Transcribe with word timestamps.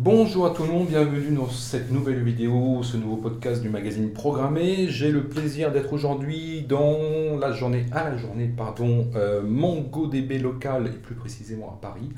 Bonjour 0.00 0.46
à 0.46 0.50
tout 0.50 0.62
le 0.62 0.68
monde, 0.68 0.86
bienvenue 0.86 1.34
dans 1.34 1.50
cette 1.50 1.90
nouvelle 1.90 2.22
vidéo, 2.22 2.84
ce 2.84 2.96
nouveau 2.96 3.16
podcast 3.16 3.60
du 3.60 3.68
magazine 3.68 4.12
Programmé. 4.12 4.86
J'ai 4.88 5.10
le 5.10 5.24
plaisir 5.24 5.72
d'être 5.72 5.92
aujourd'hui 5.92 6.62
dans 6.62 7.36
la 7.36 7.50
journée, 7.50 7.84
à 7.90 8.08
la 8.08 8.16
journée, 8.16 8.46
pardon, 8.46 9.10
euh, 9.16 9.42
MongoDB 9.42 10.38
local 10.38 10.86
et 10.86 10.96
plus 10.96 11.16
précisément 11.16 11.76
à 11.76 11.82
Paris. 11.82 12.10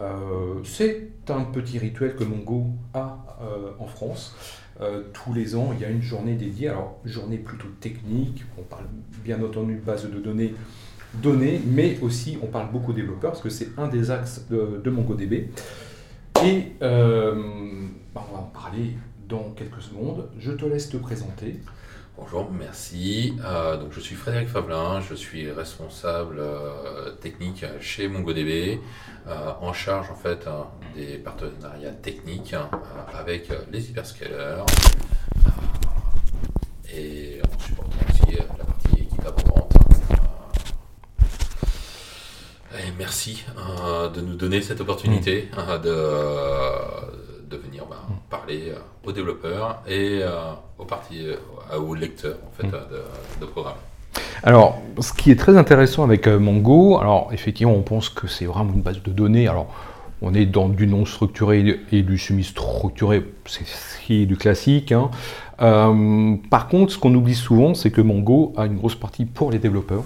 Euh, 0.00 0.54
c'est 0.64 1.12
un 1.28 1.42
petit 1.42 1.78
rituel 1.78 2.16
que 2.16 2.24
Mongo 2.24 2.66
a 2.94 3.24
euh, 3.42 3.70
en 3.78 3.86
France. 3.86 4.34
tous 5.12 5.32
les 5.32 5.54
ans, 5.54 5.70
il 5.72 5.80
y 5.80 5.84
a 5.84 5.88
une 5.88 6.02
journée 6.02 6.34
dédiée, 6.34 6.70
alors 6.70 6.98
journée 7.04 7.38
plutôt 7.38 7.68
technique, 7.80 8.42
on 8.58 8.62
parle 8.62 8.86
bien 9.22 9.40
entendu 9.40 9.76
de 9.76 9.82
base 9.82 10.04
de 10.10 10.18
données, 10.18 10.52
données, 11.22 11.60
mais 11.64 11.96
aussi 12.02 12.38
on 12.42 12.46
parle 12.46 12.72
beaucoup 12.72 12.92
développeurs 12.92 13.30
parce 13.30 13.42
que 13.42 13.50
c'est 13.50 13.68
un 13.78 13.86
des 13.86 14.10
axes 14.10 14.46
de, 14.50 14.80
de 14.82 14.90
MongoDB. 14.90 15.50
Et 16.42 16.72
euh, 16.80 17.34
bah, 18.14 18.24
on 18.30 18.34
va 18.34 18.40
en 18.40 18.44
parler 18.44 18.96
dans 19.28 19.50
quelques 19.50 19.82
secondes. 19.82 20.30
Je 20.38 20.52
te 20.52 20.64
laisse 20.64 20.88
te 20.88 20.96
présenter. 20.96 21.60
Bonjour, 22.16 22.50
merci. 22.50 23.34
Euh, 23.44 23.76
donc 23.76 23.92
je 23.92 24.00
suis 24.00 24.14
Frédéric 24.14 24.48
Fablin, 24.48 25.00
je 25.00 25.14
suis 25.14 25.50
responsable 25.50 26.36
euh, 26.38 27.12
technique 27.12 27.64
chez 27.80 28.08
MongoDB, 28.08 28.78
en 29.60 29.72
charge 29.72 30.10
en 30.10 30.14
fait 30.14 30.46
hein, 30.46 30.66
des 30.94 31.18
partenariats 31.18 31.92
techniques 31.92 32.54
hein, 32.54 32.70
avec 33.14 33.48
les 33.70 33.90
hyperscalers 33.90 34.60
en 34.60 34.66
supportant 37.66 37.98
aussi 38.08 38.36
la 38.36 38.64
partie 38.64 39.02
équipe 39.02 39.26
avant-vente. 39.26 39.72
Et 42.78 42.90
merci 43.20 43.44
de 44.14 44.20
nous 44.22 44.34
donner 44.34 44.62
cette 44.62 44.80
opportunité 44.80 45.48
mm. 45.52 45.82
de, 45.82 47.50
de 47.50 47.56
venir 47.56 47.84
bah, 47.88 47.96
mm. 48.08 48.12
parler 48.30 48.72
aux 49.04 49.12
développeurs 49.12 49.82
et 49.86 50.22
aux, 50.78 50.84
parties, 50.84 51.26
aux 51.76 51.94
lecteurs 51.94 52.38
en 52.46 52.50
fait, 52.56 52.66
mm. 52.66 52.70
de, 52.70 53.40
de 53.40 53.46
programmes. 53.46 53.74
Alors, 54.42 54.80
ce 55.00 55.12
qui 55.12 55.30
est 55.30 55.36
très 55.36 55.58
intéressant 55.58 56.02
avec 56.02 56.26
euh, 56.26 56.38
Mongo, 56.38 56.98
alors 56.98 57.28
effectivement, 57.32 57.74
on 57.74 57.82
pense 57.82 58.08
que 58.08 58.26
c'est 58.26 58.46
vraiment 58.46 58.72
une 58.72 58.80
base 58.80 59.02
de 59.02 59.10
données. 59.10 59.48
Alors, 59.48 59.66
on 60.22 60.32
est 60.32 60.46
dans 60.46 60.70
du 60.70 60.86
non 60.86 61.04
structuré 61.04 61.78
et 61.92 62.02
du 62.02 62.16
semi-structuré, 62.16 63.22
c'est 63.44 64.24
du 64.24 64.36
classique. 64.36 64.92
Hein. 64.92 65.10
Euh, 65.60 66.36
par 66.48 66.68
contre, 66.68 66.92
ce 66.92 66.98
qu'on 66.98 67.14
oublie 67.14 67.34
souvent, 67.34 67.74
c'est 67.74 67.90
que 67.90 68.00
Mongo 68.00 68.54
a 68.56 68.64
une 68.64 68.76
grosse 68.76 68.94
partie 68.94 69.26
pour 69.26 69.50
les 69.50 69.58
développeurs. 69.58 70.04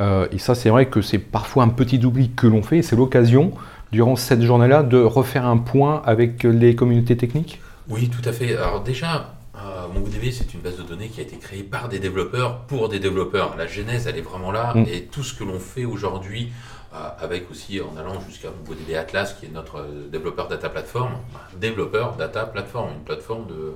Euh, 0.00 0.28
et 0.32 0.38
ça, 0.38 0.54
c'est 0.54 0.70
vrai 0.70 0.86
que 0.86 1.00
c'est 1.02 1.18
parfois 1.18 1.64
un 1.64 1.68
petit 1.68 2.04
oubli 2.04 2.30
que 2.30 2.46
l'on 2.46 2.62
fait. 2.62 2.82
C'est 2.82 2.96
l'occasion, 2.96 3.52
durant 3.92 4.16
cette 4.16 4.42
journée-là, 4.42 4.82
de 4.82 4.98
refaire 4.98 5.46
un 5.46 5.58
point 5.58 6.02
avec 6.04 6.44
les 6.44 6.74
communautés 6.74 7.16
techniques? 7.16 7.60
Oui, 7.88 8.08
tout 8.08 8.26
à 8.28 8.32
fait. 8.32 8.56
Alors 8.56 8.82
déjà, 8.82 9.34
euh, 9.56 9.88
MongoDB, 9.92 10.30
c'est 10.30 10.54
une 10.54 10.60
base 10.60 10.76
de 10.76 10.82
données 10.82 11.08
qui 11.08 11.20
a 11.20 11.22
été 11.22 11.36
créée 11.36 11.62
par 11.62 11.88
des 11.88 11.98
développeurs 11.98 12.60
pour 12.60 12.88
des 12.88 13.00
développeurs. 13.00 13.56
La 13.56 13.66
genèse, 13.66 14.06
elle 14.06 14.18
est 14.18 14.22
vraiment 14.22 14.52
là. 14.52 14.74
Mm. 14.74 14.84
Et 14.92 15.02
tout 15.04 15.22
ce 15.22 15.34
que 15.34 15.44
l'on 15.44 15.58
fait 15.58 15.84
aujourd'hui, 15.84 16.52
euh, 16.94 17.08
avec 17.20 17.50
aussi 17.50 17.80
en 17.80 17.98
allant 17.98 18.20
jusqu'à 18.28 18.48
MongoDB 18.50 18.94
Atlas, 18.94 19.34
qui 19.38 19.46
est 19.46 19.52
notre 19.52 19.84
développeur 20.12 20.48
data 20.48 20.68
platform, 20.68 21.12
développeur 21.60 22.14
data 22.16 22.46
platform, 22.46 22.90
une 22.98 23.04
plateforme 23.04 23.46
de 23.46 23.74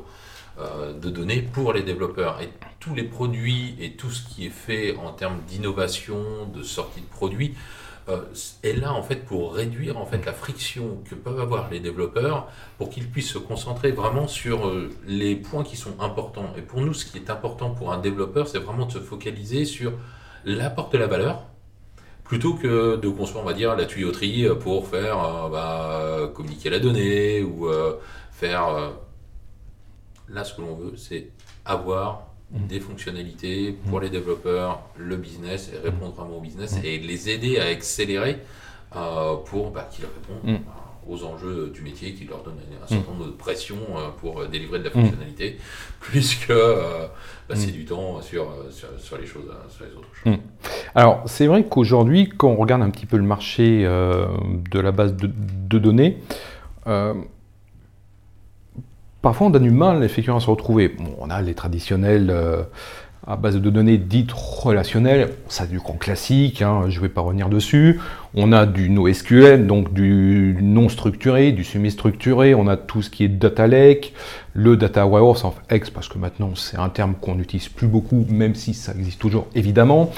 euh, 0.60 0.92
de 0.92 1.08
données 1.08 1.40
pour 1.40 1.72
les 1.72 1.82
développeurs. 1.82 2.38
Et 2.42 2.50
tous 2.82 2.94
les 2.94 3.04
produits 3.04 3.76
et 3.80 3.92
tout 3.92 4.10
ce 4.10 4.26
qui 4.28 4.46
est 4.46 4.50
fait 4.50 4.96
en 4.96 5.12
termes 5.12 5.40
d'innovation, 5.46 6.46
de 6.52 6.64
sortie 6.64 7.00
de 7.00 7.06
produits, 7.06 7.54
euh, 8.08 8.22
est 8.64 8.72
là 8.72 8.92
en 8.92 9.02
fait 9.02 9.24
pour 9.24 9.54
réduire 9.54 9.96
en 9.96 10.04
fait 10.04 10.26
la 10.26 10.32
friction 10.32 10.98
que 11.08 11.14
peuvent 11.14 11.38
avoir 11.38 11.70
les 11.70 11.78
développeurs 11.78 12.48
pour 12.76 12.90
qu'ils 12.90 13.08
puissent 13.08 13.30
se 13.30 13.38
concentrer 13.38 13.92
vraiment 13.92 14.26
sur 14.26 14.66
euh, 14.66 14.90
les 15.06 15.36
points 15.36 15.62
qui 15.62 15.76
sont 15.76 16.00
importants. 16.00 16.52
Et 16.58 16.62
pour 16.62 16.80
nous, 16.80 16.92
ce 16.92 17.04
qui 17.04 17.18
est 17.18 17.30
important 17.30 17.70
pour 17.70 17.92
un 17.92 17.98
développeur, 17.98 18.48
c'est 18.48 18.58
vraiment 18.58 18.86
de 18.86 18.92
se 18.92 18.98
focaliser 18.98 19.64
sur 19.64 19.92
l'apport 20.44 20.90
de 20.90 20.98
la 20.98 21.06
valeur 21.06 21.44
plutôt 22.24 22.54
que 22.54 22.96
de 22.96 23.08
construire, 23.08 23.44
on 23.44 23.46
va 23.46 23.52
dire, 23.52 23.76
la 23.76 23.84
tuyauterie 23.84 24.48
pour 24.58 24.88
faire 24.88 25.50
bah, 25.50 26.30
communiquer 26.34 26.70
la 26.70 26.78
donnée 26.78 27.42
ou 27.42 27.68
faire 28.30 28.94
Là, 30.28 30.44
ce 30.44 30.54
que 30.54 30.62
l'on 30.62 30.74
veut, 30.74 30.96
c'est 30.96 31.28
avoir. 31.64 32.31
Des 32.52 32.80
fonctionnalités 32.80 33.76
pour 33.88 33.98
mm. 33.98 34.02
les 34.02 34.10
développeurs, 34.10 34.82
le 34.96 35.16
business, 35.16 35.70
et 35.72 35.78
répondre 35.78 36.14
vraiment 36.14 36.36
au 36.36 36.40
business 36.40 36.76
mm. 36.76 36.84
et 36.84 36.98
les 36.98 37.30
aider 37.30 37.58
à 37.58 37.66
accélérer 37.66 38.38
euh, 38.96 39.36
pour 39.46 39.70
bah, 39.70 39.88
qu'ils 39.90 40.04
répondent 40.04 40.60
aux 41.08 41.24
enjeux 41.24 41.72
du 41.74 41.82
métier, 41.82 42.12
qui 42.12 42.24
leur 42.26 42.44
donnent 42.44 42.60
un 42.80 42.86
certain 42.86 43.10
nombre 43.10 43.26
de 43.26 43.30
pression 43.32 43.76
euh, 43.96 44.08
pour 44.20 44.46
délivrer 44.46 44.78
de 44.78 44.84
la 44.84 44.90
fonctionnalité, 44.90 45.58
puisque 46.00 46.50
euh, 46.50 47.08
passer 47.48 47.72
du 47.72 47.84
temps 47.84 48.20
sur, 48.20 48.46
sur, 48.70 49.18
les 49.18 49.26
choses, 49.26 49.50
sur 49.68 49.84
les 49.84 49.92
autres 49.92 50.14
choses. 50.14 50.36
Alors, 50.94 51.22
c'est 51.26 51.46
vrai 51.46 51.64
qu'aujourd'hui, 51.64 52.28
quand 52.28 52.50
on 52.50 52.56
regarde 52.56 52.82
un 52.82 52.90
petit 52.90 53.06
peu 53.06 53.16
le 53.16 53.24
marché 53.24 53.82
de 53.82 54.78
la 54.78 54.92
base 54.92 55.16
de, 55.16 55.28
de 55.28 55.78
données, 55.78 56.18
Parfois, 59.22 59.46
on 59.46 59.54
a 59.54 59.58
du 59.60 59.70
mal 59.70 60.02
effectivement 60.02 60.38
à 60.38 60.40
se 60.40 60.50
retrouver. 60.50 60.96
on 61.20 61.30
a 61.30 61.40
les 61.40 61.54
traditionnels 61.54 62.28
euh, 62.30 62.64
à 63.26 63.36
base 63.36 63.56
de 63.56 63.70
données 63.70 63.98
dites 63.98 64.32
relationnelles, 64.32 65.30
ça 65.48 65.66
du 65.66 65.78
grand 65.78 65.94
classique, 65.94 66.60
hein, 66.60 66.86
je 66.88 66.96
ne 66.96 67.02
vais 67.02 67.08
pas 67.08 67.20
revenir 67.20 67.48
dessus. 67.48 68.00
On 68.34 68.52
a 68.52 68.66
du 68.66 68.90
NoSQL, 68.90 69.66
donc 69.66 69.92
du 69.92 70.56
non 70.60 70.88
structuré, 70.88 71.52
du 71.52 71.62
semi-structuré. 71.62 72.54
On 72.54 72.66
a 72.66 72.76
tout 72.76 73.00
ce 73.00 73.10
qui 73.10 73.22
est 73.24 73.28
data 73.28 73.68
lake, 73.68 74.12
le 74.54 74.76
data 74.76 75.06
warehouse 75.06 75.44
of 75.44 75.54
X, 75.70 75.90
parce 75.90 76.08
que 76.08 76.18
maintenant 76.18 76.56
c'est 76.56 76.78
un 76.78 76.88
terme 76.88 77.14
qu'on 77.14 77.36
n'utilise 77.36 77.68
plus 77.68 77.86
beaucoup, 77.86 78.26
même 78.28 78.56
si 78.56 78.74
ça 78.74 78.92
existe 78.92 79.20
toujours 79.20 79.46
évidemment. 79.54 80.10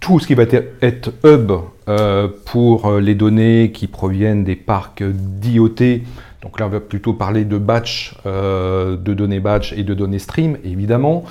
Tout, 0.00 0.18
ce 0.18 0.26
qui 0.26 0.34
va 0.34 0.44
être, 0.44 1.12
hub 1.24 1.52
euh, 1.88 2.28
pour 2.46 2.86
euh, 2.86 3.00
les 3.00 3.14
données 3.14 3.70
qui 3.72 3.86
proviennent 3.86 4.42
des 4.42 4.56
parcs 4.56 5.02
d'IoT, 5.02 6.00
donc 6.48 6.60
là, 6.60 6.66
on 6.66 6.70
va 6.70 6.80
plutôt 6.80 7.12
parler 7.12 7.44
de 7.44 7.58
batch, 7.58 8.14
euh, 8.24 8.96
de 8.96 9.12
données 9.12 9.38
batch 9.38 9.74
et 9.74 9.82
de 9.82 9.92
données 9.92 10.18
stream, 10.18 10.56
évidemment. 10.64 11.24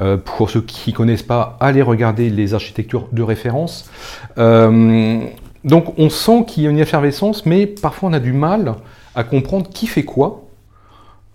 Euh, 0.00 0.16
pour 0.16 0.48
ceux 0.48 0.62
qui 0.62 0.92
ne 0.92 0.96
connaissent 0.96 1.22
pas, 1.22 1.58
allez 1.60 1.82
regarder 1.82 2.30
les 2.30 2.54
architectures 2.54 3.06
de 3.12 3.22
référence. 3.22 3.90
Euh, 4.38 5.20
donc 5.64 5.92
on 5.98 6.08
sent 6.08 6.46
qu'il 6.46 6.62
y 6.62 6.66
a 6.66 6.70
une 6.70 6.78
effervescence, 6.78 7.44
mais 7.44 7.66
parfois 7.66 8.08
on 8.08 8.12
a 8.14 8.18
du 8.18 8.32
mal 8.32 8.76
à 9.14 9.24
comprendre 9.24 9.68
qui 9.68 9.86
fait 9.86 10.04
quoi. 10.04 10.44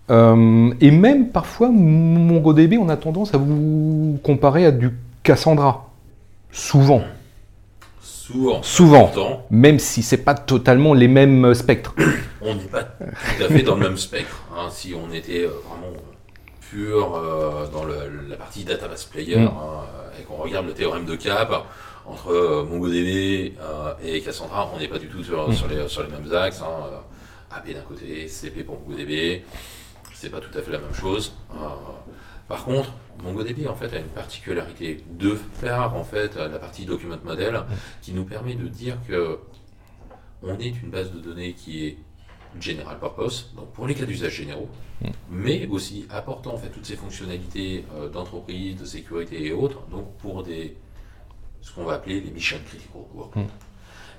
et 0.09 0.91
même 0.91 1.29
parfois, 1.29 1.69
MongoDB, 1.69 2.79
on 2.79 2.89
a 2.89 2.97
tendance 2.97 3.35
à 3.35 3.37
vous 3.37 4.17
comparer 4.23 4.65
à 4.65 4.71
du 4.71 4.89
Cassandra. 5.21 5.91
Souvent. 6.51 7.03
Souvent. 8.01 8.63
Souvent. 8.63 9.11
Même 9.51 9.77
si 9.77 10.01
c'est 10.01 10.25
pas 10.25 10.33
totalement 10.33 10.95
les 10.95 11.07
mêmes 11.07 11.53
spectres. 11.53 11.93
On 12.41 12.55
n'est 12.55 12.63
pas 12.65 12.83
tout 12.83 13.43
à 13.43 13.47
fait 13.47 13.63
dans 13.63 13.75
le 13.75 13.81
même 13.81 13.97
spectre. 13.97 14.43
Hein. 14.55 14.69
Si 14.69 14.93
on 14.93 15.11
était 15.11 15.45
euh, 15.45 15.51
vraiment 15.65 15.93
pur 16.69 17.15
euh, 17.15 17.67
dans 17.67 17.85
la 17.85 18.35
partie 18.35 18.63
database 18.63 19.05
player 19.05 19.37
mm. 19.37 19.47
hein, 19.47 19.83
et 20.19 20.23
qu'on 20.23 20.35
regarde 20.35 20.67
le 20.67 20.73
théorème 20.73 21.05
de 21.05 21.15
Cap 21.15 21.65
entre 22.05 22.31
euh, 22.31 22.63
MongoDB 22.65 23.53
et 24.03 24.21
Cassandra, 24.21 24.69
on 24.73 24.79
n'est 24.79 24.87
pas 24.87 24.99
du 24.99 25.07
tout 25.07 25.23
sur, 25.23 25.47
mm. 25.47 25.51
les, 25.69 25.87
sur 25.87 26.03
les, 26.03 26.09
mêmes 26.09 26.31
axes. 26.33 26.61
Hein. 26.61 27.01
AB 27.51 27.73
d'un 27.73 27.81
côté, 27.81 28.27
CP 28.27 28.63
pour 28.63 28.79
MongoDB, 28.81 29.43
c'est 30.13 30.29
pas 30.29 30.39
tout 30.39 30.55
à 30.57 30.61
fait 30.61 30.71
la 30.71 30.79
même 30.79 30.93
chose. 30.93 31.33
Par 32.47 32.63
contre, 32.63 32.91
MongoDB 33.23 33.67
en 33.67 33.75
fait 33.75 33.93
a 33.93 33.99
une 33.99 34.07
particularité 34.07 35.03
de 35.09 35.37
faire 35.59 35.95
en 35.95 36.03
fait 36.03 36.35
la 36.35 36.59
partie 36.59 36.85
document 36.85 37.17
model 37.23 37.61
qui 38.01 38.13
nous 38.13 38.25
permet 38.25 38.55
de 38.55 38.67
dire 38.67 38.97
que 39.07 39.39
on 40.43 40.57
est 40.59 40.69
une 40.83 40.89
base 40.89 41.11
de 41.11 41.19
données 41.19 41.53
qui 41.53 41.87
est 41.87 41.97
general 42.61 42.99
purpose, 42.99 43.53
donc 43.55 43.71
pour 43.73 43.87
les 43.87 43.95
cas 43.95 44.05
d'usage 44.05 44.33
généraux, 44.33 44.69
mais 45.29 45.67
aussi 45.67 46.05
apportant 46.09 46.53
en 46.53 46.57
fait 46.57 46.69
toutes 46.69 46.85
ces 46.85 46.95
fonctionnalités 46.95 47.85
euh, 47.95 48.09
d'entreprise, 48.09 48.77
de 48.77 48.85
sécurité 48.85 49.45
et 49.45 49.51
autres, 49.51 49.81
donc 49.91 50.11
pour 50.17 50.43
des 50.43 50.75
ce 51.61 51.73
qu'on 51.73 51.83
va 51.83 51.95
appeler 51.95 52.21
les 52.21 52.31
mission 52.31 52.57
critical 52.65 53.01
work. 53.13 53.33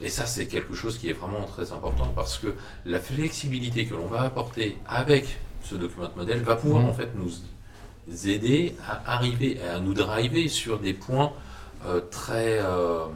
Et 0.01 0.09
ça, 0.09 0.27
c'est 0.27 0.47
quelque 0.47 0.75
chose 0.75 0.99
qui 0.99 1.09
est 1.09 1.13
vraiment 1.13 1.45
très 1.45 1.73
important 1.73 2.13
parce 2.15 2.39
que 2.39 2.55
la 2.85 3.01
flexibilité 3.01 3.87
que 3.87 3.95
l'on 3.95 4.07
va 4.07 4.23
apporter 4.23 4.77
avec 4.87 5.39
ce 5.63 5.75
document 5.75 6.09
model 6.17 6.43
va 6.43 6.57
pouvoir 6.57 6.85
en 6.85 6.93
fait 6.93 7.11
nous 7.17 7.33
aider 8.29 8.75
à 8.87 9.15
arriver, 9.15 9.61
à 9.63 9.81
nous 9.81 9.95
driver 9.95 10.49
sur 10.49 10.79
des 10.79 10.95
points 10.95 11.33
euh, 11.85 12.01
très, 12.11 12.59
euh, 12.61 13.07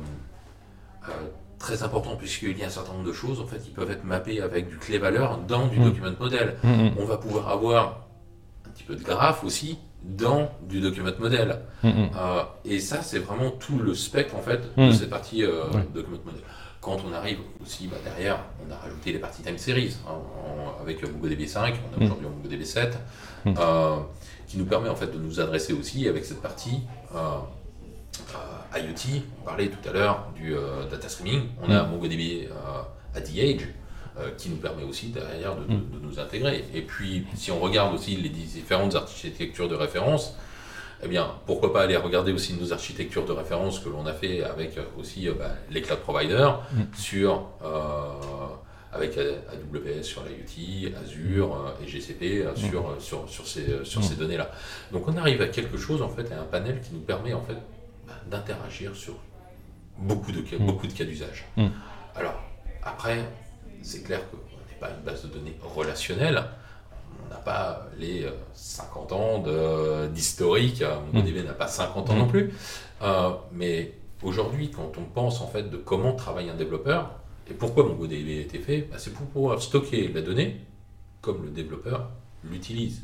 très 1.62 1.82
importants, 1.82 2.16
puisqu'il 2.16 2.58
y 2.58 2.62
a 2.62 2.66
un 2.66 2.70
certain 2.70 2.92
nombre 2.92 3.06
de 3.06 3.12
choses 3.12 3.40
en 3.40 3.46
fait, 3.46 3.58
qui 3.58 3.70
peuvent 3.70 3.90
être 3.90 4.04
mappées 4.04 4.42
avec 4.42 4.68
du 4.68 4.76
clé-valeur 4.76 5.38
dans 5.38 5.66
du 5.68 5.78
mm. 5.78 5.84
document 5.84 6.12
model. 6.20 6.56
Mm, 6.62 6.68
mm. 6.68 6.90
On 6.98 7.04
va 7.04 7.16
pouvoir 7.16 7.48
avoir 7.48 8.06
un 8.66 8.70
petit 8.70 8.84
peu 8.84 8.96
de 8.96 9.02
graphe 9.02 9.44
aussi 9.44 9.78
dans 10.02 10.50
du 10.68 10.80
document 10.80 11.12
model. 11.18 11.60
et 12.64 12.80
ça, 12.80 13.02
c'est 13.02 13.20
vraiment 13.20 13.50
tout 13.50 13.78
le 13.78 13.94
spectre 13.94 14.34
en 14.34 14.42
fait, 14.42 14.60
de 14.76 14.92
cette 14.92 15.10
partie 15.10 15.42
document 15.94 16.18
model. 16.24 16.42
Quand 16.80 16.98
on 17.08 17.12
arrive 17.14 17.38
aussi 17.62 17.86
bah, 17.86 17.96
derrière, 18.04 18.40
on 18.66 18.72
a 18.72 18.76
rajouté 18.76 19.12
les 19.12 19.20
parties 19.20 19.42
time 19.42 19.56
series. 19.56 19.96
Hein, 20.08 20.14
avec 20.80 21.00
MongoDB 21.08 21.46
5, 21.46 21.74
on 21.76 22.00
a 22.00 22.04
aujourd'hui 22.04 22.26
MongoDB 22.26 22.64
7, 22.64 22.98
Mm. 23.44 23.54
euh, 23.58 23.96
qui 24.46 24.58
nous 24.58 24.64
permet 24.64 24.88
en 24.88 24.94
fait 24.94 25.08
de 25.08 25.18
nous 25.18 25.40
adresser 25.40 25.72
aussi 25.72 26.08
avec 26.08 26.24
cette 26.24 26.40
partie 26.40 26.80
euh, 27.14 27.18
euh, 27.18 28.51
IoT. 28.76 29.22
On 29.42 29.44
parlait 29.44 29.68
tout 29.68 29.88
à 29.88 29.92
l'heure 29.92 30.26
du 30.34 30.54
euh, 30.54 30.84
data 30.90 31.08
streaming. 31.08 31.42
On 31.62 31.70
a 31.70 31.82
MongoDB 31.84 32.48
euh, 32.50 32.82
at 33.18 33.20
the 33.22 33.36
Edge 33.38 33.62
euh, 34.18 34.30
qui 34.36 34.50
nous 34.50 34.56
permet 34.56 34.82
aussi 34.84 35.08
derrière 35.08 35.56
de, 35.56 35.64
de- 35.64 35.68
de 35.98 35.98
nous 36.02 36.18
intégrer. 36.20 36.64
Et 36.74 36.82
puis, 36.82 37.26
si 37.34 37.50
on 37.50 37.58
regarde 37.60 37.94
aussi 37.94 38.16
les 38.16 38.28
différentes 38.28 38.94
architectures 38.94 39.68
de 39.68 39.74
référence, 39.74 40.36
eh 41.04 41.08
bien, 41.08 41.32
pourquoi 41.46 41.72
pas 41.72 41.82
aller 41.82 41.96
regarder 41.96 42.32
aussi 42.32 42.54
nos 42.54 42.72
architectures 42.72 43.24
de 43.24 43.32
référence 43.32 43.80
que 43.80 43.88
l'on 43.88 44.06
a 44.06 44.12
fait 44.12 44.44
avec 44.44 44.78
aussi 44.98 45.28
bah, 45.36 45.50
les 45.70 45.82
cloud 45.82 45.98
providers 46.00 46.60
sur 46.96 47.48
euh, 47.64 47.68
avec 48.92 49.16
AWS 49.16 50.02
sur 50.02 50.22
l'IoT, 50.22 50.94
Azure 51.02 51.74
et 51.82 51.88
GCP 51.88 52.44
sur, 52.68 52.94
sur, 53.00 53.28
sur 53.28 53.46
ces, 53.46 53.84
sur 53.84 54.04
ces 54.04 54.14
données-là. 54.16 54.50
Donc 54.92 55.08
on 55.08 55.16
arrive 55.16 55.40
à 55.40 55.48
quelque 55.48 55.78
chose 55.78 56.02
en 56.02 56.10
fait, 56.10 56.30
à 56.30 56.40
un 56.40 56.44
panel 56.44 56.80
qui 56.82 56.92
nous 56.92 57.00
permet 57.00 57.32
en 57.32 57.40
fait 57.40 57.56
d'interagir 58.30 58.94
sur 58.96 59.14
beaucoup 59.98 60.32
de 60.32 60.40
cas, 60.40 60.56
beaucoup 60.58 60.86
de 60.86 60.92
cas 60.92 61.04
d'usage. 61.04 61.44
Mm. 61.56 61.66
Alors 62.16 62.34
après, 62.82 63.24
c'est 63.82 64.02
clair 64.02 64.20
qu'on 64.30 64.36
n'est 64.36 64.78
pas 64.80 64.90
une 64.90 65.04
base 65.04 65.22
de 65.24 65.28
données 65.28 65.56
relationnelle. 65.62 66.42
On 67.24 67.28
n'a 67.30 67.36
pas 67.40 67.86
les 67.98 68.24
euh, 68.24 68.30
50 68.54 69.12
ans 69.12 69.38
de- 69.40 70.08
d'historique. 70.08 70.82
euh, 70.82 70.96
MongoDB 71.12 71.44
n'a 71.44 71.52
pas 71.52 71.68
50 71.68 72.10
ans 72.10 72.14
non 72.16 72.26
plus. 72.26 72.52
Euh, 73.02 73.30
mais 73.52 73.92
aujourd'hui, 74.22 74.70
quand 74.70 74.92
on 74.98 75.04
pense 75.04 75.40
en 75.40 75.46
fait 75.46 75.64
de 75.70 75.76
comment 75.76 76.12
travaille 76.14 76.48
un 76.50 76.54
développeur 76.54 77.10
et 77.50 77.54
pourquoi 77.54 77.84
MongoDB 77.84 78.38
a 78.38 78.40
été 78.42 78.58
fait, 78.58 78.88
bah, 78.90 78.96
c'est 78.98 79.12
pour 79.12 79.26
pouvoir 79.26 79.60
stocker 79.60 80.08
la 80.08 80.22
donnée 80.22 80.60
comme 81.20 81.44
le 81.44 81.50
développeur 81.50 82.08
l'utilise. 82.44 83.02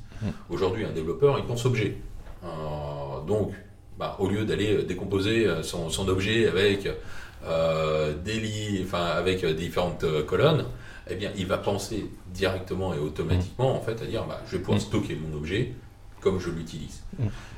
Aujourd'hui, 0.50 0.84
un 0.84 0.90
développeur, 0.90 1.38
il 1.38 1.44
pense 1.44 1.64
objet. 1.64 1.96
Euh, 2.44 3.20
donc, 3.26 3.52
bah, 3.98 4.16
au 4.18 4.28
lieu 4.28 4.44
d'aller 4.44 4.84
décomposer 4.84 5.46
euh, 5.46 5.62
son, 5.62 5.90
son 5.90 6.08
objet 6.08 6.46
avec 6.46 6.88
euh, 7.44 8.14
des 8.24 8.40
lits, 8.40 8.82
enfin 8.84 9.04
avec 9.04 9.44
euh, 9.44 9.54
différentes 9.54 10.04
euh, 10.04 10.22
colonnes, 10.22 10.64
eh 11.08 11.14
bien, 11.14 11.30
il 11.36 11.46
va 11.46 11.58
penser 11.58 12.06
directement 12.34 12.94
et 12.94 12.98
automatiquement 12.98 13.74
en 13.76 13.80
fait 13.80 14.02
à 14.02 14.06
dire, 14.06 14.24
bah, 14.26 14.40
je 14.46 14.56
vais 14.56 14.62
pouvoir 14.62 14.80
stocker 14.80 15.14
mon 15.16 15.36
objet 15.36 15.72
comme 16.20 16.40
je 16.40 16.50
l'utilise. 16.50 17.02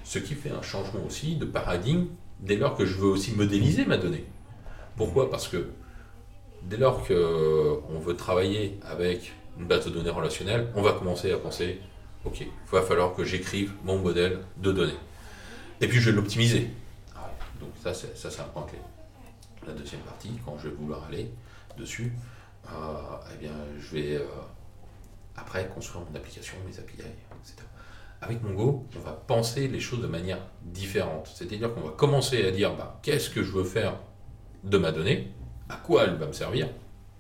Ce 0.05 0.19
qui 0.19 0.35
fait 0.35 0.51
un 0.51 0.63
changement 0.63 1.01
aussi 1.07 1.37
de 1.37 1.47
paradigme 1.47 2.07
dès 2.41 2.57
lors 2.57 2.77
que 2.77 2.85
je 2.85 2.95
veux 2.95 3.09
aussi 3.09 3.33
modéliser 3.33 3.87
ma 3.87 3.97
donnée. 3.97 4.25
Pourquoi? 4.97 5.31
Parce 5.31 5.49
que 5.49 5.69
dès 6.63 6.77
lors 6.77 7.07
qu'on 7.07 7.99
veut 7.99 8.17
travailler 8.17 8.79
avec 8.83 9.33
une 9.59 9.67
base 9.67 9.87
de 9.87 9.91
données 9.91 10.11
relationnelle, 10.11 10.69
on 10.75 10.83
va 10.83 10.93
commencer 10.93 11.33
à 11.33 11.39
penser, 11.39 11.81
ok, 12.25 12.43
il 12.43 12.49
va 12.71 12.83
falloir 12.83 13.15
que 13.15 13.25
j'écrive 13.25 13.73
mon 13.85 13.99
modèle 13.99 14.41
de 14.59 14.73
données. 14.73 14.99
Et 15.81 15.88
puis 15.88 15.99
je 16.00 16.11
vais 16.11 16.17
l'optimiser. 16.17 16.69
Ah 17.17 17.31
Donc 17.59 17.71
ça, 17.82 17.94
c'est 17.94 18.17
ça, 18.17 18.31
c'est 18.31 18.41
un 18.43 18.44
point 18.44 18.65
clé. 18.65 18.79
La 19.67 19.73
deuxième 19.73 20.03
partie, 20.03 20.31
quand 20.44 20.56
je 20.59 20.69
vais 20.69 20.75
vouloir 20.75 21.05
aller 21.05 21.31
dessus, 21.79 22.12
euh, 22.67 22.71
eh 23.32 23.38
bien, 23.38 23.53
je 23.79 23.94
vais 23.94 24.17
euh, 24.17 24.25
après 25.37 25.69
construire 25.69 26.05
mon 26.05 26.15
application, 26.17 26.56
mes 26.67 26.79
API, 26.79 27.00
etc. 27.00 27.67
Avec 28.23 28.43
Mongo, 28.43 28.87
on 28.97 29.00
va 29.00 29.12
penser 29.12 29.69
les 29.69 29.81
choses 29.81 30.03
de 30.03 30.06
manière 30.06 30.38
différente. 30.62 31.31
C'est-à-dire 31.35 31.73
qu'on 31.73 31.81
va 31.81 31.93
commencer 31.93 32.47
à 32.47 32.50
dire 32.50 32.75
bah, 32.75 32.99
qu'est-ce 33.03 33.31
que 33.31 33.43
je 33.43 33.53
veux 33.53 33.65
faire 33.65 33.94
de 34.65 34.77
ma 34.77 34.93
donnée, 34.93 35.32
à 35.71 35.77
quoi 35.77 36.05
elle 36.05 36.17
va 36.17 36.27
me 36.27 36.35
servir? 36.35 36.69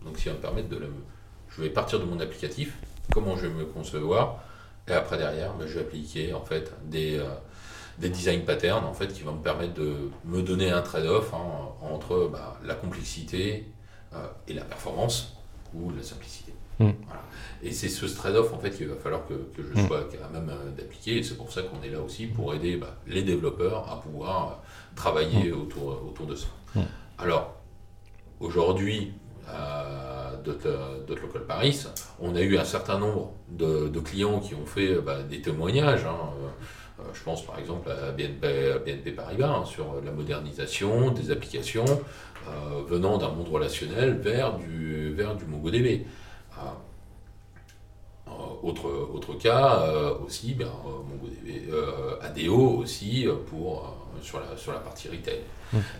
Donc, 0.04 0.18
si 0.18 0.28
va 0.28 0.34
me 0.34 0.40
permettre 0.40 0.68
de 0.68 0.76
la. 0.76 0.86
Je 1.48 1.62
vais 1.62 1.70
partir 1.70 1.98
de 1.98 2.04
mon 2.04 2.20
applicatif, 2.20 2.76
comment 3.10 3.36
je 3.36 3.46
vais 3.46 3.54
me 3.54 3.64
concevoir, 3.64 4.44
et 4.86 4.92
après 4.92 5.16
derrière, 5.16 5.54
bah, 5.54 5.64
je 5.66 5.74
vais 5.74 5.80
appliquer 5.80 6.32
en 6.34 6.44
fait 6.44 6.72
des, 6.84 7.18
euh, 7.18 7.28
des 8.00 8.08
design 8.08 8.44
patterns 8.44 8.84
en 8.84 8.94
fait 8.94 9.08
qui 9.12 9.22
vont 9.22 9.34
me 9.34 9.42
permettre 9.42 9.74
de 9.74 10.10
me 10.24 10.42
donner 10.42 10.70
un 10.70 10.80
trade-off 10.80 11.32
hein, 11.34 11.68
entre 11.82 12.28
bah, 12.32 12.58
la 12.64 12.74
complexité 12.74 13.66
euh, 14.14 14.26
et 14.48 14.54
la 14.54 14.64
performance 14.64 15.36
ou 15.74 15.90
la 15.90 16.02
simplicité. 16.02 16.54
Mm. 16.78 16.90
Voilà. 17.06 17.22
Et 17.62 17.72
c'est 17.72 17.88
ce 17.88 18.06
trade-off 18.06 18.52
en 18.54 18.58
fait 18.58 18.70
qu'il 18.70 18.88
va 18.88 18.96
falloir 18.96 19.26
que, 19.26 19.34
que 19.54 19.62
je 19.62 19.86
sois 19.86 20.08
à 20.24 20.28
même 20.32 20.48
euh, 20.48 20.70
d'appliquer. 20.70 21.18
Et 21.18 21.22
c'est 21.22 21.36
pour 21.36 21.52
ça 21.52 21.62
qu'on 21.62 21.82
est 21.82 21.90
là 21.90 22.00
aussi 22.00 22.26
pour 22.26 22.54
aider 22.54 22.76
bah, 22.76 22.96
les 23.06 23.22
développeurs 23.22 23.90
à 23.90 24.00
pouvoir 24.00 24.48
euh, 24.48 24.94
travailler 24.96 25.52
autour, 25.52 26.02
autour 26.08 26.26
de 26.26 26.34
ça. 26.34 26.48
Alors, 27.18 27.54
aujourd'hui, 28.40 29.12
à 29.46 30.32
Local 30.46 31.44
Paris, 31.46 31.84
on 32.18 32.34
a 32.34 32.40
eu 32.40 32.56
un 32.56 32.64
certain 32.64 32.98
nombre 32.98 33.34
de, 33.50 33.88
de 33.88 34.00
clients 34.00 34.40
qui 34.40 34.54
ont 34.54 34.64
fait 34.64 34.94
bah, 35.00 35.22
des 35.22 35.42
témoignages. 35.42 36.06
hein, 36.06 36.30
je 37.12 37.22
pense 37.22 37.44
par 37.44 37.58
exemple 37.58 37.90
à 37.90 38.10
BNP, 38.12 38.72
à 38.72 38.78
BNP 38.78 39.12
Paribas 39.12 39.48
hein, 39.48 39.64
sur 39.64 39.86
la 40.04 40.10
modernisation 40.12 41.10
des 41.10 41.30
applications 41.30 41.84
euh, 42.48 42.82
venant 42.88 43.18
d'un 43.18 43.30
monde 43.30 43.48
relationnel 43.48 44.18
vers 44.18 44.56
du, 44.56 45.12
vers 45.12 45.34
du 45.34 45.44
MongoDB. 45.44 46.06
Euh, 46.58 46.62
euh, 48.28 48.32
autre, 48.62 48.86
autre 49.12 49.34
cas 49.34 49.82
euh, 49.82 50.14
aussi, 50.24 50.54
ben, 50.54 50.66
euh, 50.66 50.90
MongoDB, 51.08 51.70
euh, 51.72 52.16
ADO 52.22 52.78
aussi 52.78 53.26
euh, 53.26 53.34
pour, 53.48 53.78
euh, 53.78 54.22
sur, 54.22 54.40
la, 54.40 54.56
sur 54.56 54.72
la 54.72 54.78
partie 54.78 55.08
retail. 55.08 55.40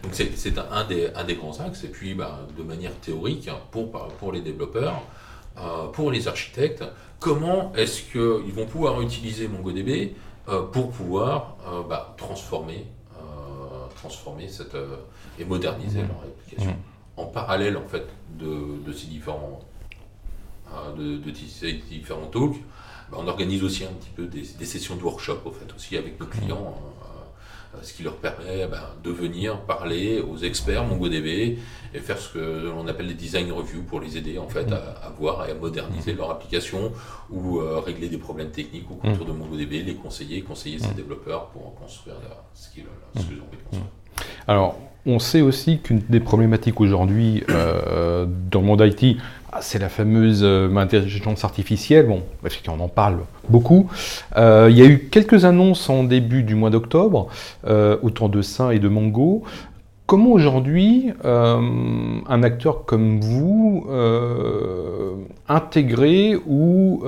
Donc 0.03 0.13
c'est 0.13 0.59
un, 0.59 0.67
un 0.71 0.85
des, 0.85 1.09
un 1.15 1.25
des 1.25 1.35
grands 1.35 1.59
axes. 1.61 1.85
Et 1.85 1.89
puis 1.89 2.15
ben, 2.15 2.47
de 2.57 2.63
manière 2.63 2.95
théorique, 3.01 3.49
hein, 3.49 3.59
pour, 3.71 3.91
pour 3.91 4.33
les 4.33 4.41
développeurs, 4.41 5.03
euh, 5.59 5.87
pour 5.93 6.11
les 6.11 6.29
architectes, 6.29 6.85
comment 7.19 7.73
est-ce 7.75 8.03
qu'ils 8.03 8.53
vont 8.53 8.67
pouvoir 8.67 9.01
utiliser 9.03 9.49
MongoDB 9.49 9.89
euh, 9.91 10.07
pour 10.73 10.91
pouvoir 10.91 11.57
euh, 11.69 11.83
bah, 11.89 12.15
transformer, 12.17 12.87
euh, 13.17 13.87
transformer 13.97 14.49
cette, 14.49 14.75
euh, 14.75 14.97
et 15.39 15.45
moderniser 15.45 16.01
leur 16.03 16.23
application. 16.23 16.77
En 17.17 17.27
parallèle 17.27 17.77
en 17.77 17.87
fait 17.87 18.07
de, 18.39 18.83
de 18.87 18.93
ces 18.93 19.07
différents 19.09 19.61
euh, 20.73 20.93
de, 20.95 21.19
de 21.19 21.35
ces 21.35 21.73
différents 21.75 22.27
talks, 22.27 22.57
bah, 23.11 23.19
on 23.21 23.27
organise 23.29 23.63
aussi 23.65 23.85
un 23.85 23.93
petit 23.93 24.11
peu 24.11 24.27
des, 24.27 24.43
des 24.43 24.65
sessions 24.65 24.97
de 24.97 25.03
workshop 25.03 25.39
au 25.45 25.51
fait 25.51 25.73
aussi 25.75 25.97
avec 25.97 26.19
nos 26.21 26.27
clients. 26.27 26.75
hein, 26.77 26.83
euh, 27.00 27.00
ce 27.83 27.93
qui 27.93 28.03
leur 28.03 28.17
permet 28.17 28.67
ben, 28.67 28.83
de 29.03 29.11
venir 29.11 29.61
parler 29.61 30.21
aux 30.21 30.37
experts 30.37 30.85
MongoDB 30.85 31.59
et 31.95 31.99
faire 31.99 32.19
ce 32.19 32.35
que 32.35 32.67
l'on 32.67 32.87
appelle 32.89 33.07
des 33.09 33.15
design 33.15 33.51
reviews 33.53 33.83
pour 33.83 34.01
les 34.01 34.17
aider 34.17 34.39
en 34.39 34.49
fait 34.49 34.71
à, 34.73 35.07
à 35.07 35.11
voir 35.11 35.49
et 35.49 35.53
à 35.53 35.55
moderniser 35.55 36.13
leur 36.15 36.31
application 36.31 36.93
ou 37.31 37.59
euh, 37.61 37.79
régler 37.79 38.09
des 38.09 38.19
problèmes 38.19 38.51
techniques 38.51 38.91
au 38.91 38.95
contour 38.95 39.25
de 39.25 39.33
MongoDB, 39.33 39.85
les 39.85 39.95
conseiller, 39.95 40.43
conseiller 40.43 40.79
ces 40.79 40.95
développeurs 40.95 41.47
pour 41.49 41.75
construire 41.77 42.17
ce 42.55 42.71
qu'ils 42.71 42.85
ont 42.85 43.19
envie 43.19 43.37
de 43.37 43.63
construire. 43.71 43.87
Alors, 44.47 44.77
on 45.07 45.19
sait 45.19 45.41
aussi 45.41 45.79
qu'une 45.79 46.01
des 46.09 46.21
problématiques 46.21 46.81
aujourd'hui 46.81 47.43
euh, 47.49 48.27
dans 48.51 48.61
le 48.61 48.67
monde 48.67 48.83
IT, 48.83 49.17
c'est 49.61 49.79
la 49.79 49.89
fameuse 49.89 50.43
euh, 50.43 50.75
intelligence 50.77 51.45
artificielle. 51.45 52.07
Bon, 52.07 52.23
on 52.69 52.81
en 52.81 52.89
parle 52.89 53.21
beaucoup. 53.49 53.91
Euh, 54.37 54.69
il 54.71 54.79
y 54.79 54.83
a 54.83 54.87
eu 54.87 55.09
quelques 55.11 55.45
annonces 55.45 55.91
en 55.91 56.05
début 56.05 56.43
du 56.43 56.55
mois 56.55 56.71
d'octobre, 56.71 57.29
euh, 57.67 57.97
autour 58.03 58.29
de 58.29 58.43
ça 58.43 58.75
et 58.75 58.79
de 58.79 58.89
Mongo. 58.89 59.43
Comment 60.07 60.31
aujourd'hui 60.31 61.13
euh, 61.25 61.61
un 62.29 62.43
acteur 62.43 62.85
comme 62.85 63.21
vous 63.21 63.87
intégrer 65.49 66.37
ou 66.47 67.05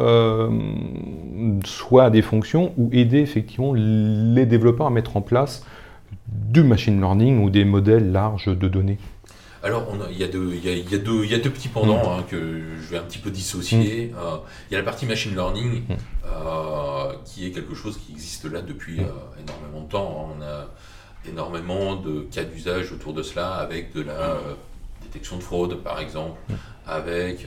soit 1.64 2.10
des 2.10 2.22
fonctions 2.22 2.72
ou 2.78 2.88
aider 2.92 3.18
effectivement 3.18 3.72
les 3.74 4.46
développeurs 4.46 4.86
à 4.86 4.90
mettre 4.90 5.16
en 5.16 5.20
place 5.20 5.64
du 6.28 6.62
machine 6.62 7.00
learning 7.00 7.42
ou 7.42 7.50
des 7.50 7.64
modèles 7.64 8.12
larges 8.12 8.56
de 8.56 8.68
données? 8.68 8.98
Alors, 9.64 9.86
il 10.10 10.18
y, 10.18 10.24
a 10.24 10.28
deux- 10.28 10.52
il 10.54 10.64
y, 10.64 10.68
a, 10.68 10.72
il 10.72 10.90
y 10.90 10.94
a 10.94 10.98
deux- 10.98 11.24
il 11.24 11.30
y 11.30 11.34
a 11.34 11.38
deux 11.38 11.50
petits 11.50 11.68
pendants 11.68 12.18
hein, 12.18 12.24
que 12.28 12.36
je 12.80 12.88
vais 12.90 12.98
un 12.98 13.02
petit 13.02 13.18
peu 13.18 13.30
dissocier. 13.30 14.12
Euh, 14.18 14.36
il 14.68 14.72
y 14.72 14.76
a 14.76 14.80
la 14.80 14.84
partie 14.84 15.06
machine 15.06 15.34
learning, 15.34 15.84
euh, 16.26 17.12
qui 17.24 17.46
est 17.46 17.52
quelque 17.52 17.74
chose 17.74 17.96
qui 17.98 18.12
existe 18.12 18.44
là 18.46 18.60
depuis 18.60 19.00
euh, 19.00 19.04
énormément 19.40 19.82
de 19.84 19.88
temps. 19.88 20.28
hein. 20.30 20.34
On 20.38 20.42
a 20.42 20.68
énormément 21.30 21.94
de 21.94 22.22
cas 22.32 22.42
d'usage 22.42 22.90
autour 22.92 23.12
de 23.14 23.22
cela, 23.22 23.52
avec 23.54 23.92
de 23.94 24.02
la 24.02 24.36
détection 25.02 25.36
de 25.36 25.42
fraude, 25.42 25.76
par 25.82 26.00
exemple, 26.00 26.40
avec 26.86 27.46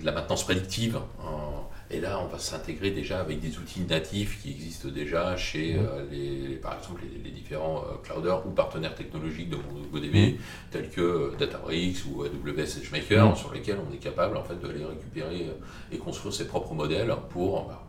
de 0.00 0.04
la 0.04 0.12
maintenance 0.12 0.44
prédictive. 0.44 0.98
hein. 1.22 1.45
Et 1.90 2.00
là, 2.00 2.20
on 2.20 2.26
va 2.26 2.38
s'intégrer 2.40 2.90
déjà 2.90 3.20
avec 3.20 3.38
des 3.38 3.58
outils 3.58 3.82
natifs 3.82 4.42
qui 4.42 4.50
existent 4.50 4.88
déjà 4.88 5.36
chez 5.36 5.76
euh, 5.78 6.04
les, 6.10 6.48
les- 6.48 6.56
par 6.56 6.76
exemple 6.76 7.02
les, 7.04 7.22
les 7.22 7.30
différents 7.30 7.84
euh, 7.84 7.94
clouders 8.02 8.44
ou 8.44 8.50
partenaires 8.50 8.94
technologiques 8.96 9.50
de 9.50 9.56
MongoDB, 9.56 10.38
tels 10.72 10.90
que 10.90 11.00
euh, 11.00 11.36
Databricks 11.38 11.98
ou 12.10 12.24
AWS 12.24 12.66
SageMaker, 12.66 13.36
sur 13.36 13.52
lesquels 13.54 13.78
on 13.88 13.92
est 13.94 13.98
capable 13.98 14.36
en 14.36 14.42
fait 14.42 14.56
de 14.60 14.66
les 14.68 14.84
récupérer 14.84 15.46
et 15.92 15.98
construire 15.98 16.34
ses 16.34 16.48
propres 16.48 16.74
modèles 16.74 17.14
pour 17.30 17.66
bah, 17.68 17.86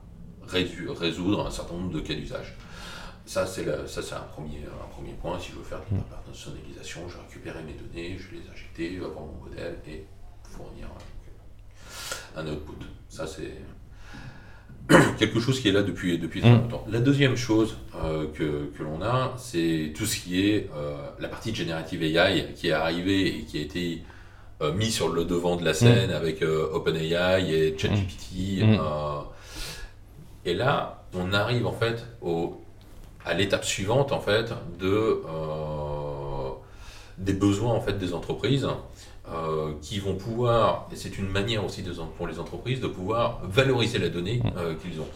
résoudre 0.48 1.48
un 1.48 1.52
certain 1.52 1.74
nombre 1.74 1.92
de 1.92 2.00
cas 2.00 2.14
d'usage. 2.14 2.56
Ça, 3.26 3.46
c'est 3.48 3.68
un 3.68 4.20
premier, 4.32 4.60
un 4.66 4.88
premier 4.90 5.14
point. 5.14 5.38
Si 5.40 5.52
je 5.52 5.58
veux 5.58 5.64
faire 5.64 5.82
de 5.92 5.98
la 5.98 6.18
personnalisation, 6.18 7.10
je 7.10 7.18
récupérer 7.18 7.62
mes 7.64 7.74
données, 7.74 8.18
je 8.18 8.30
les 8.36 8.44
injecter, 8.50 8.96
avoir 9.04 9.26
mon 9.26 9.44
modèle 9.50 9.76
et 9.88 10.06
fournir. 10.44 10.88
un 12.36 12.48
output. 12.48 12.86
Ça, 13.10 13.26
c'est 13.28 13.54
quelque 15.18 15.40
chose 15.40 15.60
qui 15.60 15.70
est 15.70 15.72
là 15.72 15.84
depuis, 15.84 16.18
depuis 16.18 16.42
très 16.42 16.52
mm. 16.52 16.62
longtemps. 16.62 16.86
La 16.90 17.00
deuxième 17.00 17.36
chose 17.36 17.78
euh, 18.04 18.26
que, 18.34 18.72
que 18.78 18.84
l'on 18.84 19.02
a, 19.02 19.34
c'est 19.38 19.94
tout 19.96 20.06
ce 20.06 20.18
qui 20.18 20.50
est 20.50 20.70
euh, 20.76 20.96
la 21.20 21.28
partie 21.28 21.52
de 21.52 21.58
Generative 21.58 22.04
AI 22.04 22.54
qui 22.56 22.70
est 22.70 22.74
arrivée 22.74 23.28
et 23.28 23.42
qui 23.44 23.58
a 23.58 23.62
été 23.62 24.04
euh, 24.62 24.74
mis 24.74 24.92
sur 24.92 25.10
le 25.10 25.26
devant 25.26 25.56
de 25.56 25.66
la 25.66 25.74
scène 25.74 26.12
mm. 26.12 26.16
avec 26.16 26.42
OpenAI 26.42 27.52
et 27.52 27.78
ChatGPT. 27.78 28.64
Mm. 28.64 28.80
et 30.46 30.54
là, 30.54 31.04
on 31.14 31.34
arrive 31.34 31.68
en 31.68 31.74
fait 31.74 32.06
au, 32.22 32.62
à 33.26 33.34
l'étape 33.34 33.66
suivante 33.66 34.12
en 34.12 34.20
fait 34.20 34.54
de 34.80 35.22
des 37.18 37.34
besoins 37.34 37.74
en 37.74 37.82
fait 37.82 37.98
des 37.98 38.14
entreprises 38.14 38.68
euh, 39.30 39.74
qui 39.82 40.00
vont 40.00 40.16
pouvoir, 40.16 40.88
et 40.90 40.96
c'est 40.96 41.18
une 41.18 41.28
manière 41.28 41.66
aussi 41.66 41.84
de, 41.84 41.92
pour 41.92 42.28
les 42.28 42.40
entreprises 42.40 42.80
de 42.80 42.88
pouvoir 42.88 43.42
valoriser 43.44 44.00
la 44.00 44.08
donnée 44.08 44.40
mm. 44.42 44.52
euh, 44.58 44.76
qu'ils 44.76 45.02
ont. 45.02 45.08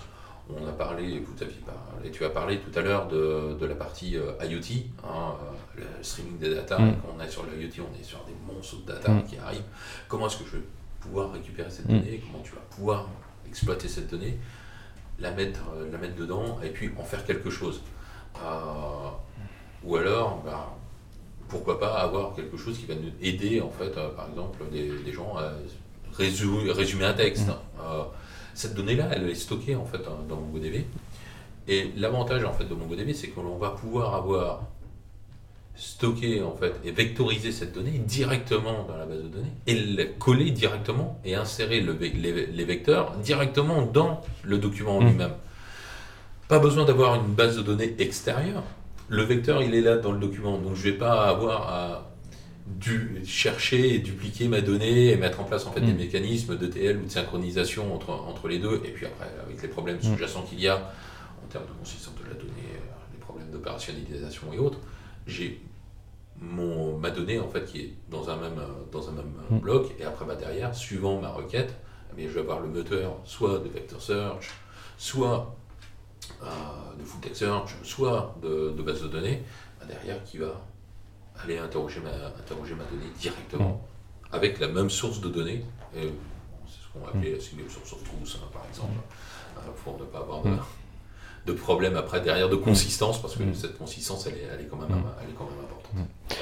On 0.49 0.67
a 0.67 0.73
parlé, 0.73 1.19
vous 1.19 1.33
parlé, 1.33 2.11
tu 2.11 2.25
as 2.25 2.29
parlé 2.29 2.59
tout 2.59 2.77
à 2.77 2.81
l'heure 2.81 3.07
de, 3.07 3.55
de, 3.57 3.65
la 3.65 3.75
partie 3.75 4.17
euh, 4.17 4.33
IoT, 4.43 4.83
hein, 5.05 5.35
le 5.77 5.85
streaming 6.01 6.39
des 6.39 6.55
data. 6.55 6.77
Mm. 6.77 6.95
Quand 6.97 7.15
on 7.17 7.23
est 7.23 7.29
sur 7.29 7.43
l'IoT, 7.43 7.85
on 7.89 7.97
est 7.97 8.03
sur 8.03 8.19
des 8.25 8.33
monstres 8.53 8.81
de 8.81 8.91
data 8.91 9.13
mm. 9.13 9.23
qui 9.23 9.37
arrivent. 9.37 9.63
Comment 10.09 10.27
est-ce 10.27 10.39
que 10.39 10.45
je 10.45 10.57
vais 10.57 10.63
pouvoir 10.99 11.31
récupérer 11.31 11.69
cette 11.69 11.87
donnée? 11.87 12.21
Comment 12.29 12.43
tu 12.43 12.51
vas 12.51 12.61
pouvoir 12.69 13.07
exploiter 13.47 13.87
cette 13.87 14.11
donnée, 14.11 14.37
la 15.19 15.31
mettre, 15.31 15.61
la 15.89 15.97
mettre 15.97 16.15
dedans 16.17 16.59
et 16.61 16.69
puis 16.69 16.91
en 16.99 17.03
faire 17.03 17.23
quelque 17.23 17.49
chose 17.49 17.81
Ou 19.85 19.95
alors, 19.95 20.41
bah, 20.43 20.75
pourquoi 21.51 21.79
pas 21.79 21.93
avoir 21.99 22.33
quelque 22.33 22.57
chose 22.57 22.77
qui 22.79 22.85
va 22.85 22.95
nous 22.95 23.11
aider, 23.21 23.61
en 23.61 23.69
fait, 23.69 23.95
euh, 23.97 24.09
par 24.09 24.29
exemple, 24.29 24.63
des, 24.71 25.11
gens 25.11 25.35
à 25.37 25.51
résumer, 26.17 27.05
un 27.05 27.13
texte. 27.13 27.47
Mm. 27.47 27.51
Euh, 27.83 28.03
cette 28.53 28.73
donnée-là, 28.73 29.09
elle 29.11 29.29
est 29.29 29.35
stockée, 29.35 29.75
en 29.75 29.85
fait, 29.85 30.01
hein, 30.07 30.17
dans 30.27 30.37
MongoDB. 30.37 30.85
Et 31.67 31.91
l'avantage, 31.97 32.45
en 32.45 32.53
fait, 32.53 32.63
de 32.63 32.73
MongoDB, 32.73 33.13
c'est 33.13 33.27
qu'on 33.27 33.57
va 33.57 33.71
pouvoir 33.71 34.15
avoir 34.15 34.61
stocké, 35.75 36.41
en 36.41 36.55
fait, 36.55 36.73
et 36.85 36.91
vectoriser 36.91 37.51
cette 37.51 37.73
donnée 37.73 37.97
directement 37.99 38.85
dans 38.87 38.95
la 38.95 39.05
base 39.05 39.23
de 39.23 39.27
données, 39.27 39.53
et 39.67 39.75
la 39.75 40.05
coller 40.05 40.51
directement, 40.51 41.19
et 41.25 41.35
insérer 41.35 41.81
les, 41.81 42.65
vecteurs 42.65 43.17
directement 43.17 43.81
dans 43.81 44.21
le 44.43 44.57
document 44.57 45.01
mm. 45.01 45.05
lui-même. 45.05 45.33
Pas 46.47 46.59
besoin 46.59 46.85
d'avoir 46.85 47.15
une 47.15 47.33
base 47.33 47.57
de 47.57 47.61
données 47.61 47.95
extérieure, 47.99 48.63
le 49.11 49.23
vecteur, 49.23 49.61
il 49.61 49.75
est 49.75 49.81
là 49.81 49.97
dans 49.97 50.13
le 50.13 50.19
document, 50.19 50.57
donc 50.57 50.75
je 50.75 50.87
ne 50.87 50.91
vais 50.91 50.97
pas 50.97 51.27
avoir 51.27 51.69
à 51.69 52.07
chercher 53.25 53.95
et 53.95 53.99
dupliquer 53.99 54.47
ma 54.47 54.61
donnée 54.61 55.09
et 55.09 55.17
mettre 55.17 55.41
en 55.41 55.43
place 55.43 55.67
en 55.67 55.71
fait 55.71 55.81
des 55.81 55.93
mm. 55.93 55.97
mécanismes 55.97 56.57
de 56.57 56.65
TL 56.65 56.97
ou 56.97 57.05
de 57.05 57.11
synchronisation 57.11 57.93
entre, 57.93 58.11
entre 58.11 58.47
les 58.47 58.57
deux. 58.57 58.81
Et 58.85 58.91
puis 58.91 59.05
après, 59.05 59.27
avec 59.45 59.61
les 59.61 59.67
problèmes 59.67 59.97
mm. 59.97 60.03
sous-jacents 60.03 60.43
qu'il 60.43 60.61
y 60.61 60.69
a 60.69 60.77
en 61.43 61.47
termes 61.49 61.65
de 61.65 61.73
consistance 61.77 62.15
de 62.23 62.29
la 62.29 62.35
donnée, 62.35 62.71
euh, 62.73 63.11
les 63.13 63.19
problèmes 63.19 63.49
d'opérationnalisation 63.51 64.53
et 64.53 64.57
autres, 64.57 64.79
j'ai 65.27 65.61
mon, 66.39 66.97
ma 66.97 67.11
donnée 67.11 67.39
en 67.39 67.49
fait 67.49 67.65
qui 67.65 67.81
est 67.81 67.93
dans 68.09 68.29
un 68.29 68.37
même, 68.37 68.61
dans 68.93 69.09
un 69.09 69.11
même 69.11 69.33
mm. 69.49 69.59
bloc. 69.59 69.91
Et 69.99 70.05
après, 70.05 70.23
bah, 70.25 70.35
derrière, 70.35 70.73
suivant 70.73 71.19
ma 71.19 71.29
requête, 71.29 71.75
eh 72.17 72.23
je 72.23 72.33
vais 72.33 72.39
avoir 72.39 72.61
le 72.61 72.69
moteur 72.69 73.17
soit 73.25 73.59
de 73.59 73.67
vector 73.67 74.01
search, 74.01 74.51
soit 74.97 75.53
de 76.99 77.03
full 77.03 77.21
text 77.21 77.39
search, 77.41 77.75
soit 77.83 78.35
de, 78.41 78.81
base 78.81 79.01
de 79.03 79.07
données, 79.07 79.43
bah, 79.79 79.85
derrière 79.87 80.23
qui 80.23 80.37
va 80.37 80.61
aller 81.43 81.57
interroger 81.57 82.01
ma, 82.01 82.09
interroger 82.09 82.75
ma 82.75 82.83
donnée 82.83 83.11
directement 83.19 83.81
mm. 84.31 84.35
avec 84.35 84.59
la 84.59 84.67
même 84.67 84.89
source 84.89 85.21
de 85.21 85.29
données. 85.29 85.63
c'est 85.93 86.01
ce 86.01 86.93
qu'on 86.93 86.99
va 86.99 87.09
appeler 87.09 87.33
la 87.33 87.39
single 87.39 87.69
source 87.69 87.93
of 87.93 88.03
truth, 88.03 88.39
hein, 88.41 88.47
par 88.53 88.65
exemple, 88.69 88.93
mm. 88.93 89.59
euh, 89.59 89.71
pour 89.83 89.99
ne 89.99 90.05
pas 90.05 90.19
avoir 90.19 90.45
mm. 90.45 90.59
de, 91.47 91.53
problème 91.53 91.95
après 91.95 92.21
derrière 92.21 92.49
de 92.49 92.55
consistance, 92.55 93.21
parce 93.21 93.35
que 93.35 93.43
cette 93.53 93.77
consistance, 93.77 94.27
elle 94.27 94.33
est, 94.33 94.47
elle 94.53 94.61
est, 94.61 94.67
quand, 94.67 94.77
même, 94.77 95.03
elle 95.21 95.29
est 95.29 95.33
quand 95.37 95.45
même 95.45 95.59
importante. 95.63 96.37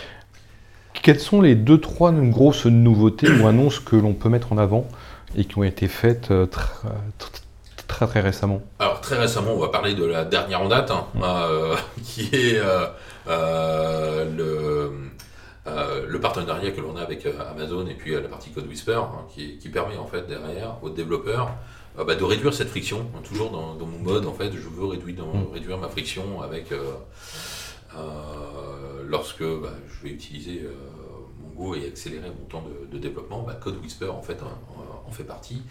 Quelles 1.02 1.20
sont 1.20 1.42
les 1.42 1.56
deux, 1.56 1.80
trois 1.80 2.12
grosses 2.12 2.66
nouveautés 2.66 3.32
ou 3.32 3.48
annonces 3.48 3.80
que 3.80 3.96
l'on 3.96 4.14
peut 4.14 4.30
mettre 4.30 4.52
en 4.52 4.58
avant 4.58 4.88
et 5.36 5.46
qui 5.46 5.58
ont 5.58 5.64
été 5.64 5.88
faites 5.88 6.32
euh, 6.32 6.46
très 6.46 8.08
très 8.08 8.22
récemment 8.22 8.62
Alors 8.80 8.89
très 9.02 9.18
récemment, 9.18 9.54
on 9.54 9.60
va 9.60 9.70
parler 9.70 9.94
de 9.94 10.06
la 10.06 10.26
dernière 10.26 10.62
en 10.62 10.68
date, 10.68 10.92
hein, 10.92 11.06
euh, 11.22 11.76
qui 12.04 12.30
est 12.34 12.60
euh, 12.60 12.86
euh, 13.28 14.26
le, 14.36 14.92
le 16.08 16.20
partenariat 16.20 16.72
que 16.72 16.82
l'on 16.82 16.96
a 16.96 17.02
avec 17.02 17.28
Amazon 17.52 17.86
et 17.88 17.94
puis 17.94 18.14
la 18.14 18.28
partie 18.28 18.52
Code 18.52 18.68
Whisper, 18.68 18.94
hein, 18.94 19.26
qui, 19.34 19.70
permet 19.70 19.98
en 19.98 20.08
fait 20.08 20.28
derrière 20.28 20.78
aux 20.82 20.90
développeurs 20.90 21.52
bah, 21.96 22.16
de 22.16 22.24
réduire 22.24 22.54
cette 22.54 22.70
friction. 22.70 23.06
toujours 23.24 23.52
dans, 23.52 23.86
mon 23.86 24.00
mode, 24.00 24.26
en 24.26 24.34
fait, 24.34 24.52
je 24.52 24.68
veux 24.68 24.86
réduire, 24.86 25.26
mm. 25.26 25.54
réduire 25.54 25.78
ma 25.78 25.90
friction 25.90 26.42
avec 26.42 26.74
lorsque 29.08 29.44
bah, 29.44 29.74
je 29.88 30.04
vais 30.04 30.14
utiliser 30.14 30.68
Mongo 31.42 31.76
et 31.76 31.88
accélérer 31.88 32.30
mon 32.30 32.46
temps 32.46 32.64
de, 32.92 32.98
développement. 32.98 33.44
Bah, 33.44 33.58
Code 33.62 33.78
Whisper 33.82 34.10
en 34.10 34.22
fait 34.22 34.40
en 35.08 35.12
fait 35.12 35.24
partie. 35.24 35.62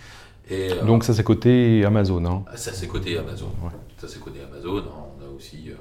Euh, 0.51 0.85
Donc 0.85 1.05
ça 1.05 1.15
c'est 1.15 1.25
côté 1.25 1.85
Amazon. 1.85 2.25
Hein. 2.25 2.45
Ah, 2.47 2.57
ça 2.57 2.73
c'est 2.73 2.87
côté 2.87 3.19
Amazon. 3.19 3.51
Ça 3.99 4.09
c'est 4.09 4.21
côté 4.21 4.41
Amazon. 4.43 4.85
On 5.21 5.25
a 5.25 5.37
aussi 5.37 5.71
euh, 5.71 5.75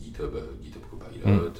GitHub, 0.00 0.34
euh, 0.34 0.40
GitHub 0.62 0.82
Copilot. 0.90 1.26
Mm. 1.26 1.50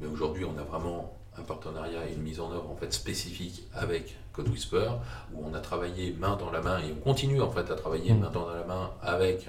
mais 0.00 0.06
aujourd'hui 0.06 0.44
on 0.44 0.58
a 0.58 0.62
vraiment 0.62 1.16
un 1.36 1.42
partenariat 1.42 2.00
et 2.08 2.14
une 2.14 2.22
mise 2.22 2.40
en 2.40 2.50
œuvre 2.50 2.70
en 2.70 2.76
fait 2.76 2.92
spécifique 2.92 3.66
avec 3.74 4.16
Code 4.32 4.48
Whisper 4.48 4.90
où 5.34 5.44
on 5.46 5.54
a 5.54 5.60
travaillé 5.60 6.16
main 6.18 6.36
dans 6.36 6.50
la 6.50 6.60
main 6.60 6.78
et 6.78 6.92
on 6.92 7.00
continue 7.00 7.40
en 7.40 7.50
fait 7.50 7.70
à 7.70 7.74
travailler 7.74 8.12
mm. 8.12 8.20
main 8.20 8.30
dans 8.30 8.48
la 8.48 8.64
main 8.64 8.90
avec 9.02 9.48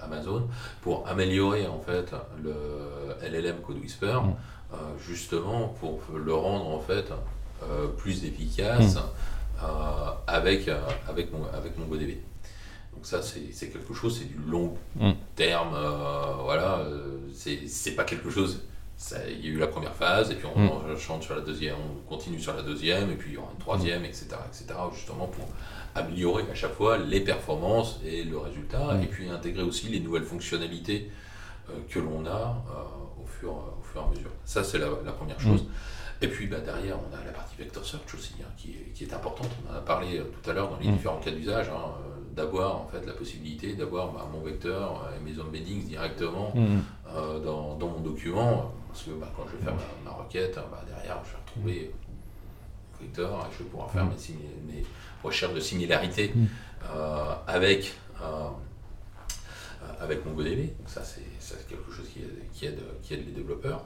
Amazon 0.00 0.48
pour 0.82 1.06
améliorer 1.08 1.66
en 1.66 1.80
fait 1.80 2.14
le 2.42 2.54
LLM 3.28 3.60
Code 3.62 3.78
Whisper 3.78 4.18
mm. 4.22 4.76
justement 5.00 5.74
pour 5.80 6.00
le 6.14 6.34
rendre 6.34 6.68
en 6.68 6.80
fait 6.80 7.12
plus 7.96 8.24
efficace. 8.24 8.98
Avec, 10.26 10.68
euh, 10.68 10.78
avec, 11.08 11.32
mon, 11.32 11.44
avec 11.52 11.76
MongoDB. 11.78 12.18
Donc 12.94 13.06
ça, 13.06 13.20
c'est 13.22 13.68
quelque 13.68 13.94
chose, 13.94 14.18
c'est 14.18 14.28
du 14.28 14.50
long 14.50 14.74
mm. 14.96 15.12
terme. 15.34 15.74
Euh, 15.74 16.42
voilà, 16.42 16.84
c'est 17.34 17.92
pas 17.92 18.04
quelque 18.04 18.30
chose. 18.30 18.62
il 19.28 19.44
y 19.44 19.48
a 19.48 19.52
eu 19.52 19.58
la 19.58 19.68
première 19.68 19.94
phase, 19.94 20.30
et 20.30 20.34
puis 20.34 20.46
on, 20.54 20.58
mm. 20.58 20.96
chante 20.98 21.22
sur 21.22 21.34
la 21.34 21.42
deuxième, 21.42 21.76
on 21.76 22.08
continue 22.08 22.40
sur 22.40 22.54
la 22.54 22.62
deuxième, 22.62 23.10
et 23.10 23.14
puis 23.14 23.30
il 23.30 23.34
y 23.34 23.36
aura 23.38 23.50
une 23.52 23.60
troisième, 23.60 24.04
etc., 24.04 24.26
etc., 24.46 24.78
justement 24.94 25.26
pour 25.26 25.46
améliorer 25.94 26.44
à 26.50 26.54
chaque 26.54 26.74
fois 26.74 26.98
les 26.98 27.20
performances 27.20 28.00
et 28.04 28.24
le 28.24 28.38
résultat, 28.38 28.94
mm. 28.94 29.02
et 29.02 29.06
puis 29.06 29.28
intégrer 29.28 29.62
aussi 29.62 29.88
les 29.88 30.00
nouvelles 30.00 30.24
fonctionnalités 30.24 31.10
que 31.90 31.98
l'on 31.98 32.24
a 32.24 32.64
au, 33.22 33.26
fur, 33.26 33.50
au 33.50 33.82
fur 33.82 34.00
et 34.00 34.04
à 34.04 34.08
mesure. 34.08 34.30
Ça, 34.46 34.64
c'est 34.64 34.78
la, 34.78 34.88
la, 35.04 35.12
première 35.12 35.38
chose. 35.38 35.66
Et 36.20 36.28
puis 36.28 36.46
bah, 36.46 36.58
derrière, 36.58 36.96
on 36.98 37.14
a 37.14 37.24
la 37.24 37.32
partie 37.32 37.56
vector 37.56 37.84
search 37.84 38.14
aussi, 38.14 38.34
hein, 38.40 38.50
qui, 38.56 38.72
est, 38.72 38.92
qui, 38.92 39.04
est, 39.04 39.12
importante. 39.12 39.50
On 39.66 39.72
en 39.72 39.76
a 39.76 39.80
parlé 39.80 40.18
euh, 40.18 40.24
tout 40.24 40.50
à 40.50 40.52
l'heure 40.52 40.68
dans 40.68 40.78
les 40.78 40.88
mm. 40.88 40.94
différents 40.94 41.18
cas 41.18 41.30
d'usage, 41.30 41.68
hein, 41.68 41.92
euh, 42.00 42.34
d'avoir 42.34 42.76
en 42.76 42.88
fait 42.88 43.06
la 43.06 43.12
possibilité 43.12 43.74
d'avoir 43.74 44.12
bah, 44.12 44.28
mon 44.32 44.40
vecteur 44.40 45.08
et 45.16 45.24
mes 45.24 45.40
embeddings 45.40 45.86
directement 45.86 46.52
mm. 46.54 46.78
euh, 47.14 47.38
dans, 47.40 47.76
dans, 47.76 47.88
mon 47.88 48.00
document. 48.00 48.72
Parce 48.88 49.04
que 49.04 49.10
bah, 49.10 49.30
quand 49.36 49.44
je 49.46 49.56
vais 49.56 49.64
faire 49.64 49.74
ma, 50.04 50.10
requête, 50.10 50.58
derrière, 50.86 51.22
je 51.24 51.30
vais 51.30 51.38
retrouver 51.46 51.94
mon 52.94 53.06
vecteur 53.06 53.46
et 53.46 53.52
je 53.52 53.62
vais 53.62 53.70
pouvoir 53.70 53.90
faire 53.90 54.04
mm. 54.04 54.14
mes, 54.68 54.72
mes, 54.74 54.84
recherches 55.22 55.54
de 55.54 55.60
similarité 55.60 56.32
avec, 57.48 57.92
avec 60.00 60.24
MongoDB. 60.24 60.76
Donc 60.78 60.88
ça, 60.88 61.02
c'est 61.02 61.68
quelque 61.68 61.90
chose 61.92 62.08
qui 62.08 62.20
qui 62.52 62.66
aide, 62.66 62.80
qui 63.02 63.14
aide 63.14 63.26
les 63.26 63.32
développeurs. 63.32 63.84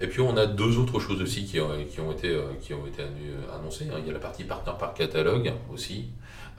Et 0.00 0.06
puis 0.06 0.20
on 0.20 0.36
a 0.36 0.46
deux 0.46 0.78
autres 0.78 1.00
choses 1.00 1.20
aussi 1.20 1.44
qui 1.44 1.60
ont, 1.60 1.72
été, 1.74 2.38
qui 2.60 2.72
ont 2.72 2.86
été 2.86 3.02
annoncées. 3.52 3.88
Hein. 3.92 3.96
Il 3.98 4.06
y 4.06 4.10
a 4.10 4.12
la 4.12 4.20
partie 4.20 4.44
partner 4.44 4.72
par 4.78 4.94
catalogue 4.94 5.52
aussi, 5.72 6.10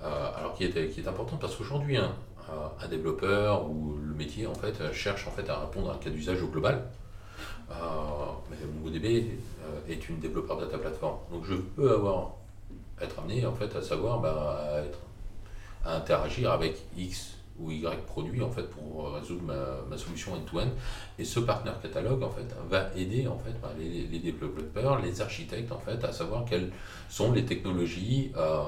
euh, 0.04 0.32
alors 0.36 0.56
qui 0.56 0.66
est, 0.66 0.90
qui 0.90 1.00
est 1.00 1.08
importante 1.08 1.40
parce 1.40 1.56
qu'aujourd'hui, 1.56 1.98
hein, 1.98 2.12
un 2.82 2.88
développeur 2.88 3.70
ou 3.70 3.98
le 4.02 4.14
métier 4.14 4.48
en 4.48 4.56
fait 4.56 4.92
cherche 4.92 5.28
en 5.28 5.32
fait 5.32 5.50
à 5.50 5.60
répondre 5.60 5.92
à 5.92 5.94
un 5.94 5.98
cas 5.98 6.10
d'usage 6.10 6.42
au 6.42 6.48
global. 6.48 6.84
Euh, 7.72 7.76
mais 8.50 8.58
MongoDB 8.66 9.06
euh, 9.06 9.94
est 9.94 10.10
une 10.10 10.20
développeur 10.20 10.58
data 10.58 10.78
platform. 10.78 11.18
Donc 11.32 11.46
je 11.46 11.54
peux 11.54 11.92
avoir 11.92 12.36
être 13.00 13.20
amené 13.20 13.46
en 13.46 13.54
fait 13.54 13.74
à 13.76 13.82
savoir 13.82 14.26
être, 14.84 15.00
à 15.86 15.96
interagir 15.96 16.52
avec 16.52 16.78
X 16.98 17.39
ou 17.60 17.72
Y 17.72 18.06
produit 18.06 18.42
en 18.42 18.50
fait 18.50 18.64
pour 18.64 19.14
résoudre 19.14 19.44
ma, 19.90 19.98
solution 19.98 20.34
end-to-end. 20.34 20.70
Et 21.18 21.26
ce 21.26 21.40
partner 21.40 21.72
catalogue 21.82 22.24
en 22.24 22.30
fait 22.30 22.48
va 22.70 22.90
aider 22.96 23.28
en 23.28 23.38
fait 23.38 23.56
les, 23.78 24.20
développeurs, 24.20 25.02
les 25.02 25.22
architectes 25.22 25.72
en 25.72 25.80
fait 25.80 26.04
à 26.04 26.12
savoir 26.12 26.46
quelles 26.46 26.72
sont 27.10 27.32
les 27.32 27.46
technologies, 27.46 28.32
euh, 28.38 28.64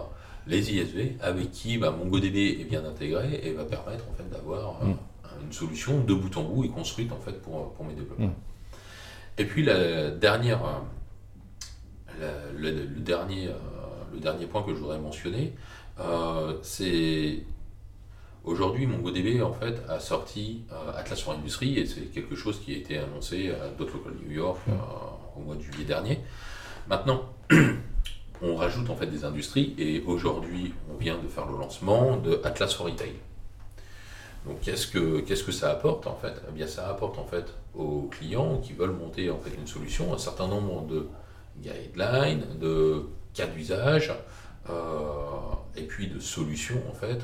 les 0.48 0.74
ISV 0.74 1.18
avec 1.22 1.52
qui 1.52 1.78
bah, 1.78 1.92
MongoDB 1.92 2.60
est 2.60 2.66
bien 2.66 2.84
intégré 2.86 3.42
et 3.44 3.54
va 3.54 3.64
permettre 3.64 4.06
en 4.10 4.14
fait 4.14 4.30
d'avoir 4.30 4.82
euh, 4.84 4.88
mm. 4.88 5.46
une 5.46 5.54
solution 5.54 6.04
de 6.04 6.14
bout 6.14 6.36
en 6.38 6.44
bout 6.44 6.66
et 6.66 6.70
construite 6.70 7.12
en 7.12 7.20
fait 7.20 7.42
pour, 7.42 7.74
pour 7.74 7.86
mes 7.86 7.94
développeurs. 7.94 8.28
Mm. 8.28 8.34
Et 9.38 9.46
puis 9.46 9.64
la 9.64 10.12
dernière, 10.12 10.62
euh, 12.20 12.52
le, 12.56 12.86
dernier 13.00 13.50
le 14.14 14.20
dernier 14.20 14.46
point 14.46 14.62
que 14.64 14.74
je 14.74 14.80
voudrais 14.80 15.00
mentionner, 15.00 15.54
c'est 16.62 17.44
Aujourd'hui, 18.44 18.88
MongoDB 18.88 19.42
en 19.44 19.54
fait 19.54 19.84
a 19.88 20.00
sorti 20.00 20.64
Atlas 20.96 21.22
for 21.22 21.34
Industry 21.34 21.78
et 21.78 21.86
c'est 21.86 22.06
quelque 22.06 22.36
chose 22.36 22.60
qui 22.60 22.74
a 22.74 22.78
été 22.78 22.98
annoncé 22.98 23.52
à 23.52 23.68
Local 23.78 24.14
New 24.26 24.32
York 24.32 24.60
au 25.36 25.42
mois 25.42 25.56
de 25.56 25.62
juillet 25.62 25.86
dernier. 25.86 26.20
Maintenant, 26.88 27.22
on 28.42 28.56
rajoute 28.56 28.90
en 28.90 28.96
fait 28.96 29.06
des 29.06 29.26
industries 29.26 29.76
et 29.78 30.02
aujourd'hui, 30.08 30.74
on 30.92 30.98
vient 30.98 31.20
de 31.20 31.28
faire 31.28 31.46
le 31.46 31.58
lancement 31.60 32.18
de 32.18 32.42
Atlas 32.44 32.74
for 32.74 32.88
Retail. 32.88 33.14
Donc 34.48 34.62
qu'est-ce 34.62 34.88
que, 34.88 35.20
qu'est-ce 35.20 35.44
que 35.44 35.52
ça 35.52 35.70
apporte 35.70 36.08
en 36.08 36.16
fait? 36.16 36.34
Eh 36.50 36.52
bien 36.52 36.66
ça 36.66 36.90
apporte 36.90 37.20
en 37.20 37.26
fait 37.26 37.46
aux 37.76 38.10
clients 38.10 38.58
qui 38.58 38.74
veulent 38.74 38.90
monter 38.90 39.30
en 39.30 39.38
fait 39.38 39.52
une 39.56 39.68
solution 39.68 40.14
un 40.14 40.18
certain 40.18 40.48
nombre 40.48 40.88
de 40.88 41.08
guidelines, 41.60 42.46
de 42.60 43.06
cas 43.36 43.46
d'usage 43.46 44.12
euh, 44.70 44.74
et 45.76 45.84
puis 45.84 46.08
de 46.08 46.20
solutions 46.20 46.82
en 46.90 46.94
fait, 46.94 47.24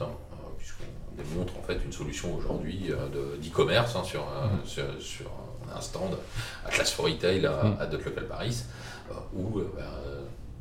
démontre 1.17 1.57
en 1.57 1.61
fait 1.63 1.79
une 1.83 1.91
solution 1.91 2.35
aujourd'hui 2.35 2.91
euh, 2.91 3.07
de, 3.09 3.37
d'e-commerce 3.41 3.95
hein, 3.95 4.03
sur, 4.03 4.21
mmh. 4.21 4.99
sur, 4.99 5.31
un 5.75 5.81
stand 5.81 6.17
Atlas 6.65 6.89
for 6.91 7.05
Retail 7.05 7.45
à, 7.45 7.63
mmh. 7.63 7.77
à 7.79 7.85
Local 7.85 8.27
Paris, 8.27 8.63
euh, 9.11 9.15
où 9.33 9.59
ben, 9.75 9.83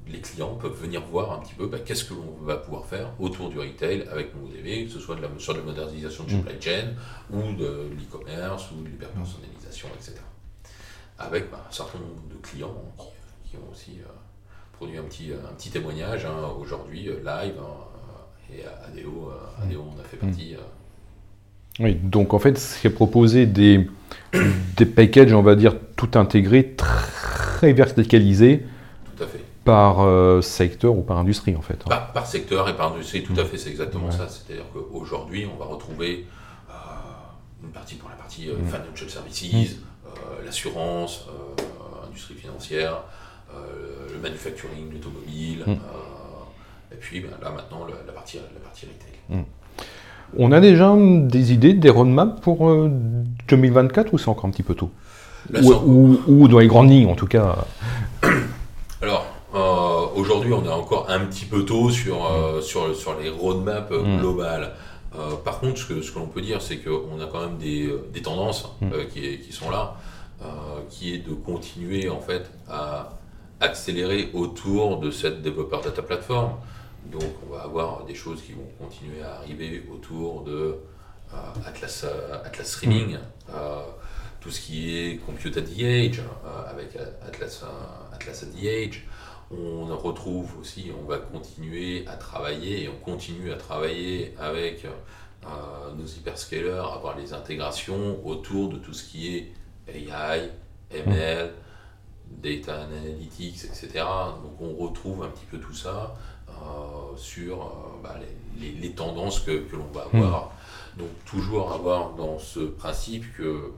les 0.09 0.21
clients 0.21 0.55
peuvent 0.55 0.77
venir 0.81 1.03
voir 1.03 1.33
un 1.33 1.41
petit 1.41 1.55
peu 1.55 1.67
bah, 1.67 1.79
qu'est-ce 1.85 2.05
que 2.05 2.15
l'on 2.15 2.37
va 2.43 2.57
pouvoir 2.57 2.87
faire 2.87 3.09
autour 3.19 3.51
du 3.51 3.59
retail 3.59 4.07
avec 4.11 4.35
MongoDB, 4.35 4.87
que 4.87 4.93
ce 4.93 5.01
soit 5.01 5.17
de 5.17 5.23
la, 5.23 5.29
sur 5.39 5.55
de 5.55 5.59
la 5.59 5.65
modernisation 5.65 6.25
de 6.25 6.31
supply 6.31 6.55
mm. 6.55 6.63
chain 6.63 6.95
ou 7.31 7.53
de 7.55 7.89
l'e-commerce 7.91 8.71
ou 8.73 8.83
de 8.83 8.89
l'hyperpersonnalisation, 8.89 9.89
etc. 9.99 10.15
Avec 11.19 11.51
bah, 11.51 11.65
un 11.69 11.73
certain 11.73 11.99
nombre 11.99 12.23
de 12.29 12.37
clients 12.37 12.77
qui, 13.51 13.57
ont 13.57 13.71
aussi 13.73 13.99
euh, 14.01 14.09
produit 14.73 14.99
un 14.99 15.03
petit, 15.05 15.33
un 15.33 15.55
petit 15.55 15.71
témoignage 15.71 16.25
hein, 16.25 16.53
aujourd'hui 16.59 17.09
euh, 17.09 17.19
live 17.19 17.55
hein, 17.59 17.86
et 18.53 18.63
ADO, 18.63 19.31
euh, 19.31 19.65
ADO 19.65 19.85
on 19.97 20.01
a 20.01 20.05
fait 20.05 20.17
mm. 20.17 20.21
partie. 20.21 20.57
Oui, 21.79 21.95
donc 21.95 22.33
en 22.33 22.39
fait, 22.39 22.57
c'est 22.59 22.91
proposer 22.91 23.47
des, 23.47 23.87
des 24.77 24.87
packages, 24.87 25.33
on 25.33 25.43
va 25.43 25.55
dire, 25.55 25.77
tout 25.97 26.11
intégrés, 26.15 26.75
très 26.77 27.73
verticalisés. 27.73 28.65
Tout 29.17 29.25
à 29.25 29.27
fait 29.27 29.47
par 29.67 30.01
euh, 30.01 30.41
secteur 30.43 30.97
ou 30.97 31.03
par 31.03 31.19
industrie 31.19 31.57
en 31.57 31.61
fait. 31.61 31.85
Par, 31.85 32.27
secteur 32.27 32.69
et 32.69 32.77
par 32.77 32.95
industrie, 32.95 33.25
tout 33.25 33.39
à 33.39 33.45
fait, 33.45 33.59
c'est 33.59 33.69
exactement 33.69 34.11
ça. 34.11 34.29
C'est-à-dire 34.29 34.65
qu'aujourd'hui, 34.73 35.47
on 35.53 35.59
va 35.59 35.67
retrouver 35.67 36.25
euh, 36.71 36.73
une 37.65 37.71
partie 37.71 37.97
pour 37.97 38.09
la 38.09 38.15
partie 38.15 38.49
euh, 38.49 38.55
financial 38.65 39.11
services, 39.11 39.77
l'assurance, 40.45 41.27
industrie 42.07 42.35
financière, 42.35 43.03
le 43.53 44.19
manufacturing, 44.21 44.93
l'automobile, 44.93 45.65
et 46.93 46.97
puis 46.97 47.21
ben, 47.21 47.31
là 47.43 47.51
maintenant 47.51 47.87
la, 47.87 48.13
partie, 48.13 48.39
la 48.39 48.61
partie 48.61 48.87
retail. 48.87 49.45
On 50.39 50.53
a 50.53 50.61
déjà 50.61 50.95
des 50.97 51.53
idées, 51.53 51.73
des 51.73 51.91
roadmaps 51.91 52.41
pour 52.41 52.69
2024 53.49 54.13
ou 54.13 54.19
c'est 54.19 54.29
encore 54.29 54.47
un 54.47 54.51
petit 54.51 54.63
peu 54.63 54.75
tôt? 54.75 54.91
Ou, 55.63 56.19
ou, 56.27 56.49
dans 56.49 56.59
les 56.59 56.67
grandes 56.67 56.91
lignes 56.91 57.09
en 57.09 57.15
tout 57.15 57.29
cas 57.29 57.65
Alors, 59.03 59.27
aujourd'hui, 60.17 60.53
on 60.53 60.65
est 60.65 60.73
encore 60.73 61.07
un 61.09 61.21
petit 61.21 61.45
peu 61.45 61.65
tôt 61.65 61.91
sur, 61.91 62.27
euh, 62.27 62.61
sur, 62.61 62.95
sur 62.97 63.19
les 63.19 63.29
roadmaps 63.29 63.91
mm. 63.91 64.19
globales. 64.19 64.73
Euh, 65.15 65.37
par 65.45 65.61
contre, 65.61 65.79
ce 65.79 65.87
que, 65.87 66.03
ce 66.03 66.11
que 66.11 66.19
l'on 66.19 66.27
peut 66.27 66.43
dire, 66.43 66.61
c'est 66.61 66.79
qu'on 66.79 67.21
a 67.21 67.27
quand 67.31 67.41
même 67.41 67.59
des, 67.59 67.95
des 68.13 68.23
tendances 68.23 68.71
mm. 68.81 68.93
euh, 68.93 69.05
qui, 69.05 69.39
qui, 69.39 69.53
sont 69.53 69.71
là, 69.71 69.95
qui 70.91 71.15
est 71.15 71.19
de 71.19 71.33
continuer 71.33 72.11
en 72.11 72.21
fait 72.21 72.51
à 72.69 73.11
accélérer 73.61 74.29
autour 74.35 74.99
de 74.99 75.11
cette 75.11 75.43
développeur 75.43 75.81
data 75.81 76.03
platform. 76.03 76.51
Donc, 77.11 77.33
on 77.47 77.55
va 77.55 77.63
avoir 77.63 78.05
des 78.05 78.15
choses 78.15 78.43
qui 78.43 78.53
vont 78.53 78.69
continuer 78.79 79.23
à 79.23 79.37
arriver 79.37 79.85
autour 79.93 80.43
de 80.43 80.77
Atlas, 81.67 82.07
Atlas 82.45 82.69
Streaming, 82.69 83.17
mm. 83.49 83.53
tout 84.41 84.51
ce 84.51 84.61
qui 84.61 84.97
est 84.97 85.17
Compute 85.19 85.57
at 85.57 85.63
the 85.63 85.81
Edge, 85.81 86.21
avec 86.71 86.97
Atlas, 87.27 87.65
Atlas 88.13 88.43
at 88.43 88.47
the 88.47 88.65
Edge, 88.65 89.03
on 89.51 89.97
retrouve 89.97 90.59
aussi, 90.59 90.91
on 90.99 91.07
va 91.07 91.19
continuer 91.19 92.05
à 92.09 92.17
travailler 92.17 92.85
et 92.85 92.89
on 92.89 92.97
continue 93.05 93.53
à 93.53 93.57
travailler 93.57 94.35
avec 94.39 94.85
euh, 94.85 95.95
nos 95.97 96.05
hyperscalers, 96.05 96.93
avoir 96.95 97.17
les 97.17 97.33
intégrations 97.33 98.27
autour 98.27 98.71
de 98.71 98.79
tout 98.79 98.93
ce 98.93 99.05
qui 99.05 99.37
est 99.37 99.53
AI, 99.89 100.51
ML, 100.91 101.53
data 102.29 102.83
analytics, 102.83 103.65
etc. 103.65 104.05
Donc 104.43 104.61
on 104.61 104.75
retrouve 104.75 105.23
un 105.23 105.29
petit 105.29 105.45
peu 105.45 105.59
tout 105.59 105.75
ça 105.75 106.15
euh, 106.15 106.36
sur 107.17 107.63
euh, 107.63 108.03
bah, 108.03 108.15
les, 108.61 108.91
tendances 108.93 109.41
que, 109.41 109.59
que 109.59 109.77
l'on 109.77 109.87
va 109.93 110.03
avoir. 110.13 110.53
Donc 110.99 111.09
toujours 111.27 111.73
avoir 111.73 112.15
dans 112.15 112.39
ce 112.39 112.61
principe 112.61 113.25
que 113.37 113.73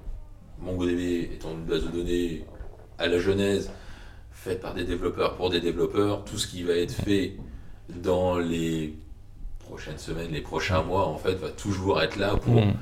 MongoDB 0.61 1.31
étant 1.35 1.53
une 1.53 1.65
base 1.65 1.85
de 1.85 1.91
données 1.91 2.45
à 2.99 3.07
la 3.07 3.19
genèse, 3.19 3.71
fait 4.33 4.57
par 4.57 4.75
des 4.75 4.85
développeurs 4.85 5.37
pour 5.37 5.51
des 5.51 5.61
développeurs, 5.61 6.25
tout 6.25 6.39
ce 6.39 6.47
qui 6.47 6.63
va 6.63 6.75
être 6.75 6.93
fait 6.93 7.37
dans 7.89 8.39
les 8.39 8.95
prochaines 9.59 9.99
semaines, 9.99 10.33
les 10.33 10.41
prochains 10.41 10.83
mois, 10.83 11.07
en 11.07 11.19
fait, 11.19 11.35
va 11.35 11.51
toujours 11.51 12.01
être 12.01 12.17
là 12.17 12.37
pour 12.37 12.65
mm. 12.65 12.75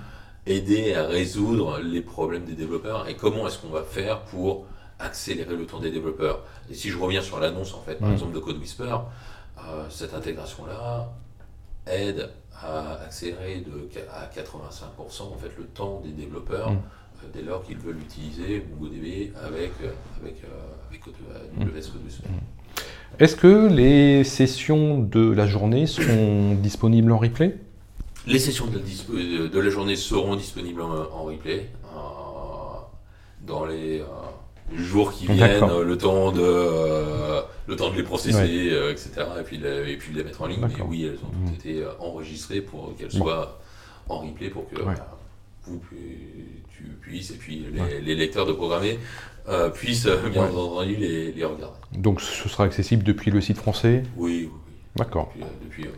aider 0.47 0.95
à 0.95 1.07
résoudre 1.07 1.81
les 1.81 2.01
problèmes 2.01 2.45
des 2.45 2.55
développeurs 2.55 3.09
et 3.09 3.17
comment 3.17 3.47
est-ce 3.47 3.59
qu'on 3.59 3.71
va 3.71 3.83
faire 3.83 4.23
pour 4.23 4.67
accélérer 4.99 5.57
le 5.57 5.67
temps 5.67 5.81
des 5.81 5.91
développeurs. 5.91 6.43
Et 6.71 6.75
si 6.75 6.91
je 6.91 6.99
reviens 6.99 7.21
sur 7.21 7.39
l'annonce, 7.41 7.75
en 7.75 7.81
fait, 7.81 7.97
par 7.97 8.09
mm. 8.09 8.13
exemple, 8.13 8.35
de 8.35 8.39
Code 8.39 8.59
Whisper, 8.59 8.97
euh, 9.59 9.87
cette 9.91 10.15
intégration-là 10.15 11.13
aide 11.87 12.29
à 12.61 13.01
accélérer 13.05 13.61
de, 13.61 13.89
à 14.11 14.27
85% 14.27 15.23
en 15.23 15.37
fait, 15.37 15.51
le 15.59 15.65
temps 15.65 16.01
des 16.05 16.13
développeurs. 16.13 16.73
Mm. 16.73 16.81
dès 17.33 17.43
lors 17.43 17.65
qu'ils 17.65 17.79
veulent 17.79 17.99
utiliser 17.99 18.65
MongoDB 18.71 19.33
avec, 19.43 19.73
euh, 19.83 19.93
avec, 20.21 20.43
euh, 20.45 20.91
avec 20.91 21.03
AWS 21.07 21.91
Code 21.91 22.03
Est-ce 23.19 23.37
que 23.37 23.69
les 23.69 24.25
sessions 24.25 24.99
de 24.99 25.31
la 25.31 25.47
journée 25.47 25.87
sont 25.87 26.55
disponibles 26.63 27.13
en 27.13 27.19
replay? 27.19 27.57
Les 28.27 28.39
sessions 28.39 28.67
de 28.67 28.79
la, 28.79 29.49
de 29.49 29.61
la, 29.61 29.71
journée 29.71 29.97
seront 29.97 30.35
disponibles 30.37 30.83
en, 30.83 31.25
replay 31.25 31.71
dans 33.47 33.65
les 33.65 34.03
jours 34.75 35.13
qui 35.13 35.27
viennent, 35.27 35.81
le 35.83 35.99
temps 35.99 36.33
de 36.33 37.43
le 37.69 37.77
temps 37.77 37.91
de 37.91 37.97
les 37.97 38.03
processer, 38.03 38.71
etc. 38.91 39.11
Et 39.41 39.43
puis, 39.43 39.57
et 39.57 39.97
puis 39.97 40.13
de 40.13 40.19
les 40.19 40.25
mettre 40.25 40.43
en 40.43 40.47
ligne. 40.47 40.61
Mais 40.61 40.85
oui, 40.87 41.05
elles 41.05 41.19
ont 41.25 41.49
toutes 41.49 41.65
été 41.65 41.85
enregistrées 42.01 42.61
pour 42.61 42.95
qu'elles 42.97 43.13
soient 43.13 43.59
en 44.09 44.19
replay 44.19 44.51
pour 44.51 44.69
que 44.69 44.77
vous 45.67 45.81
tu 46.77 46.85
puisses, 47.01 47.31
et 47.31 47.37
puis 47.37 47.67
les, 48.03 48.15
lecteurs 48.15 48.47
de 48.47 48.53
programmer 48.53 48.99
euh, 49.49 49.71
puissent 49.71 50.07
euh, 50.07 50.29
bien 50.29 50.45
entendu 50.45 50.97
les, 50.97 51.33
les, 51.33 51.45
regarder. 51.45 51.77
Donc 51.93 52.21
ce 52.21 52.49
sera 52.49 52.65
accessible 52.65 53.03
depuis 53.03 53.31
le 53.31 53.41
site 53.41 53.57
français? 53.57 54.03
Oui, 54.17 54.51
oui. 54.53 54.61
D'accord. 54.97 55.33
Depuis, 55.65 55.85
depuis 55.85 55.93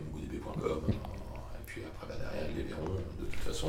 euh, 0.65 0.75
et 0.89 1.65
puis 1.65 1.81
après 1.83 2.07
bah, 2.07 2.15
derrière 2.19 2.49
ils 2.51 2.57
les 2.57 2.63
verront. 2.63 2.93
De 3.19 3.25
toute 3.25 3.39
façon, 3.41 3.67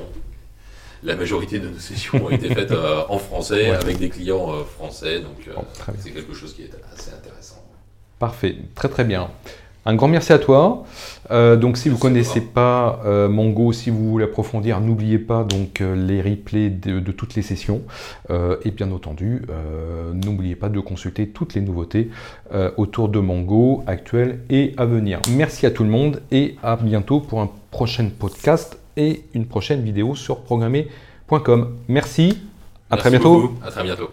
la 1.02 1.16
majorité 1.16 1.58
de 1.58 1.68
nos 1.68 1.78
sessions 1.78 2.24
ont 2.24 2.30
été 2.30 2.54
faites 2.54 2.72
en 3.08 3.18
français 3.18 3.70
avec 3.70 3.98
des 3.98 4.08
clients 4.08 4.52
français, 4.64 5.20
donc 5.20 5.48
c'est 5.98 6.10
quelque 6.10 6.34
chose 6.34 6.54
qui 6.54 6.62
est 6.62 6.70
assez 6.92 7.12
intéressant. 7.12 7.64
Parfait, 8.18 8.56
très 8.74 8.88
très 8.88 9.04
bien. 9.04 9.30
Un 9.86 9.94
grand 9.94 10.08
merci 10.08 10.32
à 10.32 10.38
toi. 10.38 10.84
Euh, 11.30 11.56
donc 11.56 11.78
si 11.78 11.88
vous 11.88 11.96
ne 11.96 12.00
connaissez 12.00 12.42
pas 12.42 13.00
euh, 13.06 13.28
Mongo, 13.28 13.72
si 13.72 13.88
vous 13.88 14.10
voulez 14.10 14.24
approfondir, 14.24 14.80
n'oubliez 14.80 15.18
pas 15.18 15.42
donc 15.42 15.80
euh, 15.80 15.96
les 15.96 16.20
replays 16.20 16.68
de, 16.68 17.00
toutes 17.12 17.34
les 17.34 17.42
sessions. 17.42 17.82
et 18.64 18.70
bien 18.70 18.92
entendu, 18.92 19.42
n'oubliez 20.14 20.54
pas 20.54 20.68
de 20.68 20.80
consulter 20.80 21.28
toutes 21.28 21.54
les 21.54 21.60
nouveautés 21.60 22.10
autour 22.76 23.08
de 23.08 23.18
Mongo 23.18 23.82
actuelles 23.86 24.40
et 24.48 24.74
à 24.76 24.84
venir. 24.84 25.20
Merci 25.30 25.66
à 25.66 25.70
tout 25.70 25.82
le 25.82 25.90
monde 25.90 26.22
et 26.30 26.56
à 26.62 26.76
bientôt 26.76 27.20
pour 27.20 27.40
un 27.40 27.50
prochain 27.70 28.08
podcast 28.16 28.78
et 29.00 29.24
une 29.34 29.46
prochaine 29.46 29.82
vidéo 29.82 30.14
sur 30.14 30.40
programmer.com. 30.42 31.76
Merci, 31.88 32.38
à 32.90 32.96
très 32.98 33.10
bientôt. 33.10 33.54
À 33.64 33.70
très 33.70 33.82
bientôt. 33.82 34.10